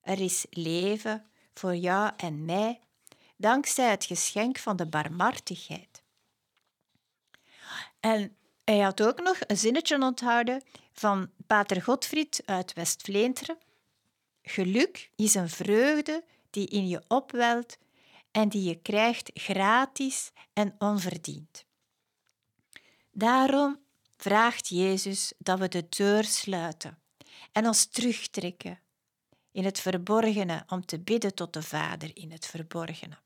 Er 0.00 0.20
is 0.20 0.46
leven 0.50 1.26
voor 1.54 1.76
jou 1.76 2.12
en 2.16 2.44
mij 2.44 2.80
dankzij 3.36 3.90
het 3.90 4.04
geschenk 4.04 4.58
van 4.58 4.76
de 4.76 4.86
barmhartigheid. 4.86 6.02
En 8.00 8.36
hij 8.64 8.78
had 8.78 9.02
ook 9.02 9.20
nog 9.20 9.38
een 9.46 9.58
zinnetje 9.58 10.02
onthouden 10.02 10.62
van 10.92 11.30
Pater 11.46 11.82
Godfried 11.82 12.42
uit 12.44 12.72
West-Vlaanderen. 12.72 13.58
Geluk 14.42 15.10
is 15.16 15.34
een 15.34 15.48
vreugde 15.48 16.24
die 16.50 16.66
in 16.66 16.88
je 16.88 17.02
opwelt 17.08 17.78
en 18.30 18.48
die 18.48 18.62
je 18.62 18.74
krijgt 18.74 19.30
gratis 19.34 20.32
en 20.52 20.74
onverdiend. 20.78 21.64
Daarom 23.10 23.80
vraagt 24.16 24.68
Jezus 24.68 25.32
dat 25.38 25.58
we 25.58 25.68
de 25.68 25.88
deur 25.88 26.24
sluiten 26.24 26.98
en 27.52 27.66
ons 27.66 27.86
terugtrekken 27.86 28.80
in 29.52 29.64
het 29.64 29.80
verborgene 29.80 30.64
om 30.68 30.86
te 30.86 30.98
bidden 30.98 31.34
tot 31.34 31.52
de 31.52 31.62
Vader 31.62 32.16
in 32.16 32.30
het 32.30 32.46
verborgene. 32.46 33.18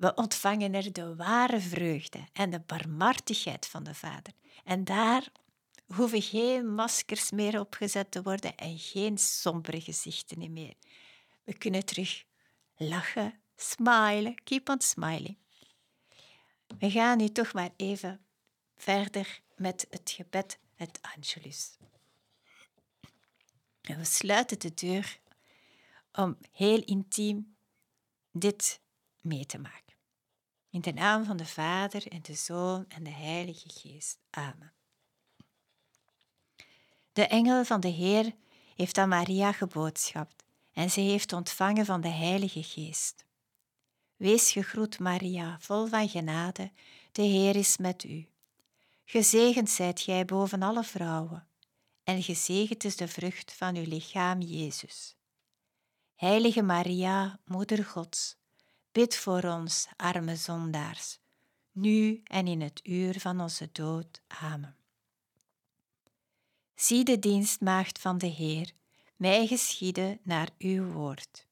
We 0.00 0.14
ontvangen 0.14 0.74
er 0.74 0.92
de 0.92 1.16
ware 1.16 1.60
vreugde 1.60 2.28
en 2.32 2.50
de 2.50 2.60
barmhartigheid 2.60 3.66
van 3.66 3.84
de 3.84 3.94
Vader. 3.94 4.32
En 4.64 4.84
daar 4.84 5.32
hoeven 5.86 6.22
geen 6.22 6.74
maskers 6.74 7.30
meer 7.30 7.60
opgezet 7.60 8.10
te 8.10 8.22
worden 8.22 8.56
en 8.56 8.78
geen 8.78 9.18
sombere 9.18 9.80
gezichten 9.80 10.52
meer. 10.52 10.74
We 11.44 11.54
kunnen 11.54 11.84
terug 11.84 12.24
lachen, 12.76 13.40
smilen, 13.56 14.42
keep 14.44 14.68
on 14.68 14.80
smiling. 14.80 15.36
We 16.78 16.90
gaan 16.90 17.18
nu 17.18 17.28
toch 17.28 17.52
maar 17.52 17.70
even 17.76 18.20
verder 18.76 19.40
met 19.56 19.86
het 19.90 20.10
gebed, 20.10 20.58
het 20.74 20.98
Angelus. 21.16 21.76
En 23.80 23.98
we 23.98 24.04
sluiten 24.04 24.58
de 24.58 24.74
deur 24.74 25.20
om 26.12 26.38
heel 26.52 26.82
intiem 26.84 27.56
dit 28.32 28.80
mee 29.20 29.46
te 29.46 29.58
maken. 29.58 29.89
In 30.70 30.80
de 30.80 30.92
naam 30.92 31.24
van 31.24 31.36
de 31.36 31.46
Vader 31.46 32.06
en 32.06 32.22
de 32.22 32.34
Zoon 32.34 32.84
en 32.88 33.02
de 33.02 33.10
Heilige 33.10 33.68
Geest. 33.68 34.18
Amen. 34.30 34.72
De 37.12 37.26
engel 37.26 37.64
van 37.64 37.80
de 37.80 37.88
Heer 37.88 38.32
heeft 38.76 38.98
aan 38.98 39.08
Maria 39.08 39.52
geboodschapt 39.52 40.44
en 40.72 40.90
ze 40.90 41.00
heeft 41.00 41.32
ontvangen 41.32 41.84
van 41.84 42.00
de 42.00 42.08
Heilige 42.08 42.62
Geest. 42.62 43.24
Wees 44.16 44.52
gegroet, 44.52 44.98
Maria, 44.98 45.56
vol 45.60 45.86
van 45.86 46.08
genade, 46.08 46.72
de 47.12 47.22
Heer 47.22 47.56
is 47.56 47.76
met 47.76 48.04
u. 48.04 48.28
Gezegend 49.04 49.70
zijt 49.70 50.00
gij 50.00 50.24
boven 50.24 50.62
alle 50.62 50.84
vrouwen, 50.84 51.48
en 52.04 52.22
gezegend 52.22 52.84
is 52.84 52.96
de 52.96 53.08
vrucht 53.08 53.52
van 53.52 53.76
uw 53.76 53.86
lichaam, 53.86 54.40
Jezus. 54.40 55.16
Heilige 56.14 56.62
Maria, 56.62 57.40
Moeder 57.44 57.84
Gods, 57.84 58.36
Bid 58.92 59.16
voor 59.16 59.42
ons, 59.42 59.86
arme 59.96 60.36
zondaars, 60.36 61.18
nu 61.72 62.20
en 62.24 62.46
in 62.46 62.60
het 62.60 62.80
uur 62.82 63.20
van 63.20 63.40
onze 63.40 63.68
dood. 63.72 64.20
Amen. 64.26 64.76
Zie 66.74 67.04
de 67.04 67.18
dienstmaagd 67.18 67.98
van 67.98 68.18
de 68.18 68.26
Heer, 68.26 68.72
mij 69.16 69.46
geschieden 69.46 70.18
naar 70.22 70.48
uw 70.58 70.84
woord. 70.84 71.46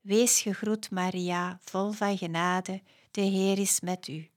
Wees 0.00 0.40
gegroet, 0.40 0.90
Maria, 0.90 1.58
vol 1.62 1.90
van 1.90 2.18
genade, 2.18 2.82
de 3.10 3.20
Heer 3.20 3.58
is 3.58 3.80
met 3.80 4.08
u. 4.08 4.30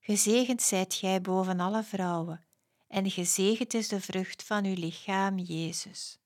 Gezegend 0.00 0.62
zijt 0.62 0.94
gij 0.94 1.20
boven 1.20 1.60
alle 1.60 1.82
vrouwen, 1.82 2.44
en 2.88 3.10
gezegend 3.10 3.74
is 3.74 3.88
de 3.88 4.00
vrucht 4.00 4.42
van 4.42 4.64
uw 4.64 4.74
lichaam, 4.74 5.38
Jezus. 5.38 6.18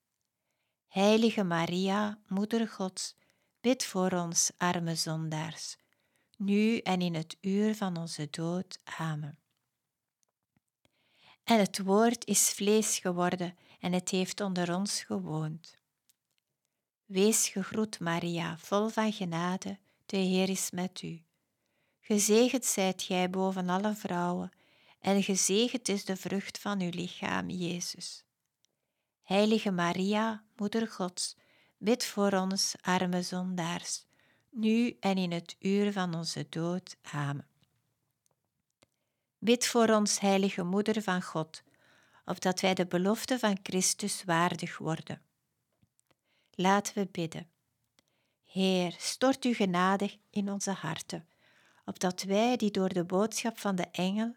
Heilige 0.87 1.43
Maria, 1.43 2.19
Moeder 2.27 2.67
Gods, 2.67 3.15
bid 3.67 3.85
voor 3.85 4.11
ons, 4.11 4.51
arme 4.57 4.95
zondaars, 4.95 5.77
nu 6.37 6.77
en 6.77 7.01
in 7.01 7.13
het 7.13 7.37
uur 7.41 7.75
van 7.75 7.97
onze 7.97 8.27
dood. 8.29 8.79
Amen. 8.83 9.39
En 11.43 11.59
het 11.59 11.79
woord 11.79 12.25
is 12.25 12.49
vlees 12.49 12.99
geworden 12.99 13.57
en 13.79 13.93
het 13.93 14.09
heeft 14.09 14.41
onder 14.41 14.75
ons 14.75 15.03
gewoond. 15.03 15.75
Wees 17.05 17.49
gegroet, 17.49 17.99
Maria, 17.99 18.57
vol 18.57 18.87
van 18.87 19.13
genade, 19.13 19.77
de 20.05 20.17
Heer 20.17 20.49
is 20.49 20.71
met 20.71 21.01
u. 21.01 21.23
Gezegend 21.99 22.65
zijt 22.65 23.01
gij 23.01 23.29
boven 23.29 23.69
alle 23.69 23.95
vrouwen, 23.95 24.51
en 24.99 25.23
gezegend 25.23 25.87
is 25.87 26.05
de 26.05 26.15
vrucht 26.15 26.59
van 26.59 26.81
uw 26.81 26.89
lichaam, 26.89 27.49
Jezus. 27.49 28.23
Heilige 29.23 29.71
Maria, 29.71 30.43
Moeder 30.55 30.87
Gods, 30.87 31.35
bid 31.77 32.05
voor 32.05 32.31
ons, 32.31 32.75
arme 32.81 33.21
zondaars, 33.21 34.05
nu 34.49 34.97
en 34.99 35.17
in 35.17 35.31
het 35.31 35.55
uur 35.59 35.91
van 35.91 36.15
onze 36.15 36.45
dood. 36.49 36.97
Amen. 37.01 37.47
Bid 39.37 39.65
voor 39.67 39.89
ons, 39.89 40.19
Heilige 40.19 40.63
Moeder 40.63 41.01
van 41.01 41.21
God, 41.21 41.63
opdat 42.25 42.59
wij 42.59 42.73
de 42.73 42.85
belofte 42.85 43.39
van 43.39 43.59
Christus 43.63 44.23
waardig 44.23 44.77
worden. 44.77 45.21
Laten 46.51 46.93
we 46.93 47.07
bidden. 47.11 47.49
Heer, 48.43 48.95
stort 48.97 49.45
u 49.45 49.53
genadig 49.53 50.17
in 50.29 50.51
onze 50.51 50.71
harten, 50.71 51.27
opdat 51.85 52.23
wij, 52.23 52.57
die 52.57 52.71
door 52.71 52.89
de 52.89 53.03
boodschap 53.03 53.59
van 53.59 53.75
de 53.75 53.87
engel, 53.91 54.35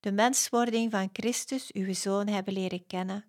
de 0.00 0.12
menswording 0.12 0.90
van 0.90 1.08
Christus, 1.12 1.72
uw 1.72 1.94
Zoon, 1.94 2.26
hebben 2.26 2.52
leren 2.52 2.86
kennen, 2.86 3.24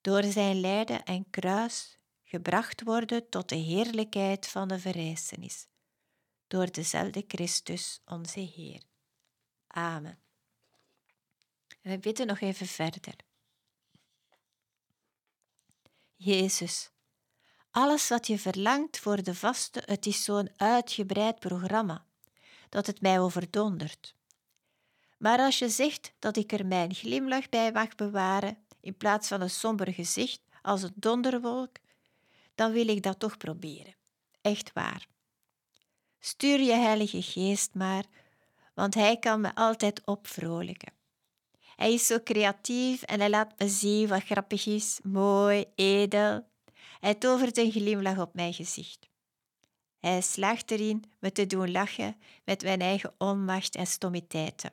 door 0.00 0.22
zijn 0.22 0.60
lijden 0.60 1.04
en 1.04 1.30
kruis 1.30 1.98
gebracht 2.34 2.82
worden 2.82 3.28
tot 3.28 3.48
de 3.48 3.56
heerlijkheid 3.56 4.46
van 4.46 4.68
de 4.68 4.78
verrijzenis, 4.78 5.66
door 6.46 6.70
dezelfde 6.70 7.24
Christus, 7.28 8.00
onze 8.04 8.40
Heer. 8.40 8.82
Amen. 9.66 10.18
we 11.82 11.98
bidden 11.98 12.26
nog 12.26 12.40
even 12.40 12.66
verder. 12.66 13.14
Jezus, 16.14 16.90
alles 17.70 18.08
wat 18.08 18.26
je 18.26 18.38
verlangt 18.38 18.98
voor 18.98 19.22
de 19.22 19.34
vaste, 19.34 19.82
het 19.84 20.06
is 20.06 20.24
zo'n 20.24 20.50
uitgebreid 20.56 21.38
programma, 21.38 22.06
dat 22.68 22.86
het 22.86 23.00
mij 23.00 23.20
overdondert. 23.20 24.14
Maar 25.18 25.38
als 25.38 25.58
je 25.58 25.68
zegt 25.68 26.12
dat 26.18 26.36
ik 26.36 26.52
er 26.52 26.66
mijn 26.66 26.94
glimlach 26.94 27.48
bij 27.48 27.72
mag 27.72 27.94
bewaren, 27.94 28.66
in 28.80 28.96
plaats 28.96 29.28
van 29.28 29.40
een 29.40 29.50
somber 29.50 29.92
gezicht 29.92 30.40
als 30.62 30.82
een 30.82 30.92
donderwolk, 30.94 31.82
dan 32.54 32.72
wil 32.72 32.88
ik 32.88 33.02
dat 33.02 33.18
toch 33.18 33.36
proberen. 33.36 33.94
Echt 34.40 34.72
waar. 34.72 35.06
Stuur 36.18 36.60
je 36.60 36.72
Heilige 36.72 37.22
Geest 37.22 37.74
maar, 37.74 38.04
want 38.74 38.94
Hij 38.94 39.18
kan 39.18 39.40
me 39.40 39.54
altijd 39.54 40.04
opvrolijken. 40.04 40.92
Hij 41.76 41.92
is 41.92 42.06
zo 42.06 42.18
creatief 42.24 43.02
en 43.02 43.20
hij 43.20 43.30
laat 43.30 43.58
me 43.58 43.68
zien 43.68 44.08
wat 44.08 44.22
grappig 44.22 44.66
is, 44.66 45.00
mooi, 45.02 45.64
edel. 45.74 46.46
Hij 47.00 47.14
tovert 47.14 47.58
een 47.58 47.70
glimlach 47.70 48.18
op 48.18 48.34
mijn 48.34 48.54
gezicht. 48.54 49.08
Hij 50.00 50.20
slaagt 50.20 50.70
erin 50.70 51.04
me 51.18 51.32
te 51.32 51.46
doen 51.46 51.70
lachen 51.70 52.16
met 52.44 52.62
mijn 52.62 52.80
eigen 52.80 53.14
onmacht 53.18 53.74
en 53.74 53.86
stommiteiten. 53.86 54.72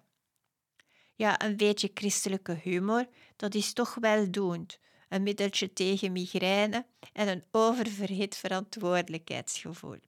Ja, 1.15 1.41
een 1.41 1.57
beetje 1.57 1.91
christelijke 1.93 2.59
humor, 2.63 3.07
dat 3.35 3.55
is 3.55 3.73
toch 3.73 3.95
weldoend. 3.95 4.79
Een 5.11 5.23
middeltje 5.23 5.73
tegen 5.73 6.11
migraine 6.11 6.85
en 7.13 7.27
een 7.27 7.43
oververhit 7.51 8.35
verantwoordelijkheidsgevoel. 8.35 9.99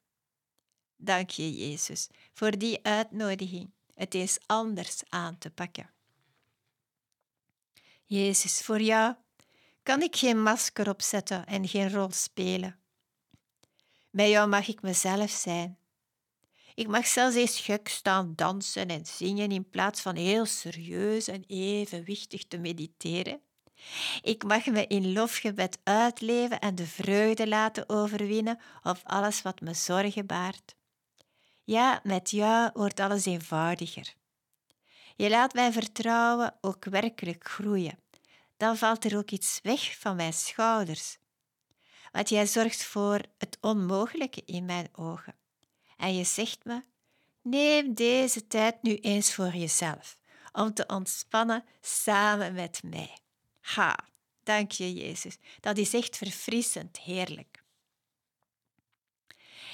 Dank 0.95 1.29
je, 1.29 1.53
Jezus, 1.53 2.07
voor 2.33 2.57
die 2.57 2.83
uitnodiging 2.83 3.71
het 3.93 4.13
eens 4.13 4.37
anders 4.45 5.01
aan 5.09 5.37
te 5.37 5.49
pakken. 5.49 5.89
Jezus, 8.05 8.61
voor 8.61 8.81
jou 8.81 9.15
kan 9.83 10.01
ik 10.01 10.15
geen 10.15 10.41
masker 10.41 10.89
opzetten 10.89 11.45
en 11.45 11.67
geen 11.67 11.91
rol 11.91 12.11
spelen. 12.11 12.79
Bij 14.09 14.29
jou 14.29 14.49
mag 14.49 14.67
ik 14.67 14.81
mezelf 14.81 15.31
zijn. 15.31 15.77
Ik 16.75 16.87
mag 16.87 17.07
zelfs 17.07 17.35
eens 17.35 17.59
gek 17.59 17.87
staan 17.87 18.33
dansen 18.35 18.87
en 18.87 19.05
zingen 19.05 19.51
in 19.51 19.69
plaats 19.69 20.01
van 20.01 20.15
heel 20.15 20.45
serieus 20.45 21.27
en 21.27 21.43
evenwichtig 21.47 22.47
te 22.47 22.57
mediteren. 22.57 23.41
Ik 24.21 24.43
mag 24.43 24.65
me 24.65 24.87
in 24.87 25.13
lofgebed 25.13 25.79
uitleven 25.83 26.59
en 26.59 26.75
de 26.75 26.85
vreugde 26.85 27.47
laten 27.47 27.89
overwinnen 27.89 28.59
op 28.83 28.99
alles 29.03 29.41
wat 29.41 29.61
me 29.61 29.73
zorgen 29.73 30.25
baart. 30.25 30.75
Ja, 31.63 31.99
met 32.03 32.29
jou 32.29 32.69
wordt 32.73 32.99
alles 32.99 33.25
eenvoudiger. 33.25 34.13
Je 35.15 35.29
laat 35.29 35.53
mijn 35.53 35.73
vertrouwen 35.73 36.55
ook 36.61 36.85
werkelijk 36.85 37.49
groeien. 37.49 37.99
Dan 38.57 38.77
valt 38.77 39.05
er 39.05 39.17
ook 39.17 39.31
iets 39.31 39.59
weg 39.63 39.99
van 39.99 40.15
mijn 40.15 40.33
schouders. 40.33 41.17
Want 42.11 42.29
jij 42.29 42.47
zorgt 42.47 42.83
voor 42.83 43.21
het 43.37 43.57
onmogelijke 43.61 44.41
in 44.45 44.65
mijn 44.65 44.87
ogen. 44.91 45.35
En 45.97 46.15
je 46.15 46.23
zegt 46.23 46.65
me: 46.65 46.83
neem 47.41 47.93
deze 47.93 48.47
tijd 48.47 48.81
nu 48.81 48.95
eens 48.95 49.33
voor 49.33 49.55
jezelf, 49.55 50.17
om 50.51 50.73
te 50.73 50.85
ontspannen 50.87 51.63
samen 51.81 52.53
met 52.53 52.83
mij. 52.83 53.22
Ha, 53.63 53.95
dank 54.43 54.71
je, 54.71 54.93
Jezus. 54.93 55.37
Dat 55.59 55.77
is 55.77 55.93
echt 55.93 56.17
verfrissend 56.17 56.99
heerlijk. 56.99 57.63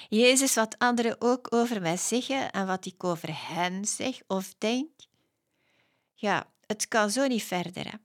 Jezus, 0.10 0.56
wat 0.56 0.78
anderen 0.78 1.22
ook 1.22 1.54
over 1.54 1.82
mij 1.82 1.98
zeggen 1.98 2.52
en 2.52 2.68
wat 2.68 2.86
ik 2.86 3.04
over 3.04 3.30
hen 3.48 3.86
zeg 3.86 4.20
of 4.28 4.54
denk, 4.58 4.90
ja, 6.14 6.52
het 6.66 6.88
kan 6.88 7.12
zo 7.12 7.28
niet 7.28 7.44
verder. 7.44 7.92
Hè? 7.92 7.98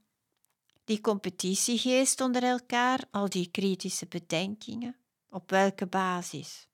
Die 0.84 1.00
competitiegeest 1.00 2.20
onder 2.20 2.42
elkaar, 2.42 3.00
al 3.10 3.28
die 3.28 3.50
kritische 3.50 4.06
bedenkingen, 4.06 4.96
op 5.30 5.50
welke 5.50 5.86
basis? 5.86 6.68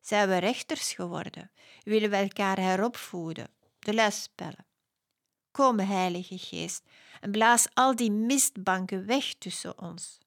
Zijn 0.00 0.28
we 0.28 0.36
rechters 0.36 0.92
geworden? 0.92 1.50
Willen 1.82 2.10
we 2.10 2.16
elkaar 2.16 2.58
heropvoeden? 2.58 3.50
De 3.78 3.92
lesspellen. 3.94 4.67
Kom, 5.58 5.78
Heilige 5.78 6.38
Geest, 6.38 6.84
en 7.20 7.30
blaas 7.30 7.66
al 7.74 7.96
die 7.96 8.10
mistbanken 8.10 9.06
weg 9.06 9.34
tussen 9.38 9.78
ons. 9.78 10.18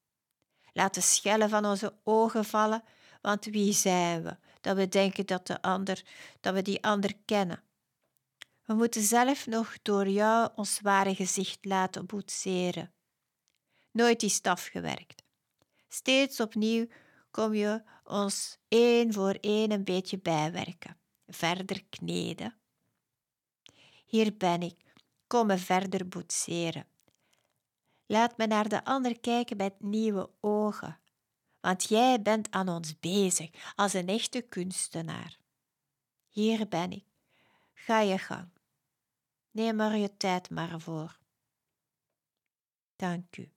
Laat 0.73 0.93
de 0.93 1.01
schellen 1.01 1.49
van 1.49 1.65
onze 1.65 1.93
ogen 2.03 2.45
vallen, 2.45 2.83
want 3.21 3.45
wie 3.45 3.73
zijn 3.73 4.23
we, 4.23 4.37
dat 4.61 4.75
we 4.75 4.87
denken 4.87 5.25
dat, 5.25 5.47
de 5.47 5.61
ander, 5.61 6.03
dat 6.39 6.53
we 6.53 6.61
die 6.61 6.83
ander 6.83 7.13
kennen? 7.25 7.63
We 8.65 8.73
moeten 8.73 9.01
zelf 9.01 9.47
nog 9.47 9.75
door 9.81 10.07
jou 10.07 10.49
ons 10.55 10.79
ware 10.81 11.15
gezicht 11.15 11.65
laten 11.65 12.05
boetseren. 12.05 12.93
Nooit 13.91 14.23
is 14.23 14.35
het 14.35 14.47
afgewerkt. 14.47 15.23
Steeds 15.87 16.39
opnieuw 16.39 16.87
kom 17.29 17.53
je 17.53 17.83
ons 18.03 18.57
één 18.67 19.13
voor 19.13 19.37
één 19.41 19.71
een 19.71 19.83
beetje 19.83 20.19
bijwerken, 20.19 20.97
verder 21.27 21.83
kneden. 21.89 22.55
Hier 24.05 24.37
ben 24.37 24.61
ik, 24.61 24.90
kom 25.31 25.47
me 25.47 25.57
verder 25.57 26.07
boetseren. 26.07 26.87
Laat 28.05 28.37
me 28.37 28.47
naar 28.47 28.69
de 28.69 28.83
ander 28.83 29.19
kijken 29.19 29.57
met 29.57 29.81
nieuwe 29.81 30.29
ogen, 30.39 30.99
want 31.59 31.83
jij 31.83 32.21
bent 32.21 32.51
aan 32.51 32.69
ons 32.69 32.99
bezig 32.99 33.49
als 33.75 33.93
een 33.93 34.07
echte 34.07 34.41
kunstenaar. 34.41 35.37
Hier 36.29 36.67
ben 36.67 36.91
ik, 36.91 37.05
ga 37.73 37.99
je 37.99 38.17
gang. 38.17 38.49
Neem 39.51 39.79
er 39.79 39.95
je 39.95 40.17
tijd 40.17 40.49
maar 40.49 40.79
voor. 40.79 41.19
Dank 42.95 43.37
u. 43.37 43.51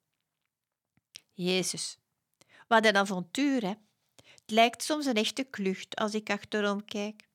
Jezus, 1.33 1.99
wat 2.69 2.85
een 2.85 2.97
avontuur, 2.97 3.63
hè? 3.63 3.75
Het 4.17 4.51
lijkt 4.51 4.83
soms 4.83 5.07
een 5.07 5.15
echte 5.15 5.45
klucht 5.45 5.97
als 5.97 6.15
ik 6.15 6.31
achterom 6.31 6.85
kijk. 6.85 7.29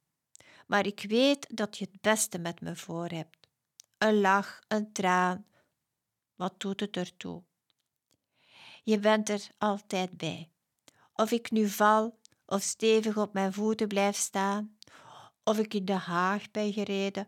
Maar 0.67 0.85
ik 0.85 1.05
weet 1.07 1.57
dat 1.57 1.77
je 1.77 1.87
het 1.91 2.01
beste 2.01 2.37
met 2.37 2.61
me 2.61 2.75
voor 2.75 3.07
hebt. 3.07 3.38
Een 4.00 4.20
lach, 4.22 4.62
een 4.68 4.91
traan. 4.91 5.45
Wat 6.36 6.60
doet 6.60 6.80
het 6.80 6.97
ertoe? 6.97 7.43
Je 8.84 9.00
bent 9.00 9.30
er 9.30 9.47
altijd 9.58 10.18
bij. 10.18 10.52
Of 11.14 11.32
ik 11.32 11.52
nu 11.52 11.68
val 11.68 12.20
of 12.45 12.62
stevig 12.62 13.18
op 13.18 13.34
mijn 13.34 13.54
voeten 13.54 13.88
blijf 13.88 14.16
staan, 14.16 14.78
of 15.43 15.58
ik 15.58 15.74
in 15.74 15.86
de 15.86 15.93
haag 15.93 16.52
ben 16.52 16.74
gereden, 16.74 17.28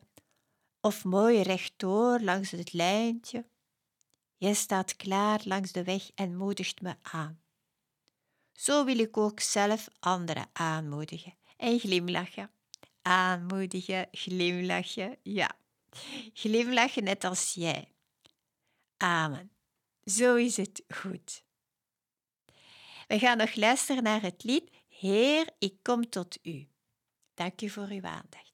of 0.79 1.03
mooi 1.03 1.41
rechtdoor 1.41 2.19
langs 2.19 2.51
het 2.51 2.73
lijntje. 2.73 3.45
Je 4.37 4.53
staat 4.53 4.95
klaar 4.95 5.41
langs 5.43 5.71
de 5.71 5.83
weg 5.83 6.11
en 6.15 6.37
moedigt 6.37 6.81
me 6.81 6.95
aan. 7.01 7.41
Zo 8.51 8.85
wil 8.85 8.99
ik 8.99 9.17
ook 9.17 9.39
zelf 9.39 9.87
anderen 9.99 10.49
aanmoedigen 10.53 11.33
en 11.57 11.79
glimlachen. 11.79 12.51
Aanmoedigen, 13.01 14.07
glimlachen, 14.11 15.17
ja. 15.23 15.59
Glimlachen 16.33 17.03
net 17.03 17.23
als 17.23 17.53
jij. 17.53 17.93
Amen. 18.97 19.51
Zo 20.03 20.35
is 20.35 20.57
het 20.57 20.83
goed. 20.87 21.43
We 23.07 23.19
gaan 23.19 23.37
nog 23.37 23.55
luisteren 23.55 24.03
naar 24.03 24.21
het 24.21 24.43
lied 24.43 24.69
Heer, 24.87 25.49
ik 25.59 25.75
kom 25.81 26.09
tot 26.09 26.37
u. 26.41 26.67
Dank 27.33 27.61
u 27.61 27.69
voor 27.69 27.87
uw 27.87 28.03
aandacht. 28.03 28.50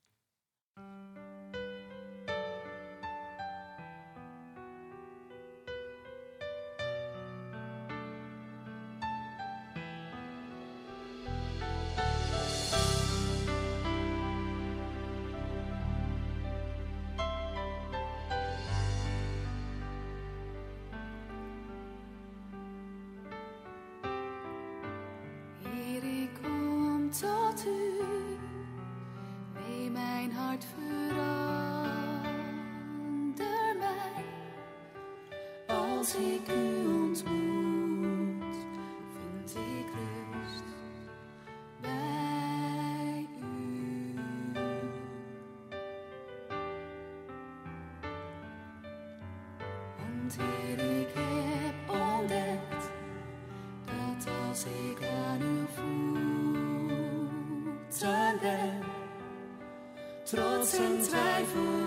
Trots 60.24 60.74
en 60.78 61.02
twijfel 61.02 61.87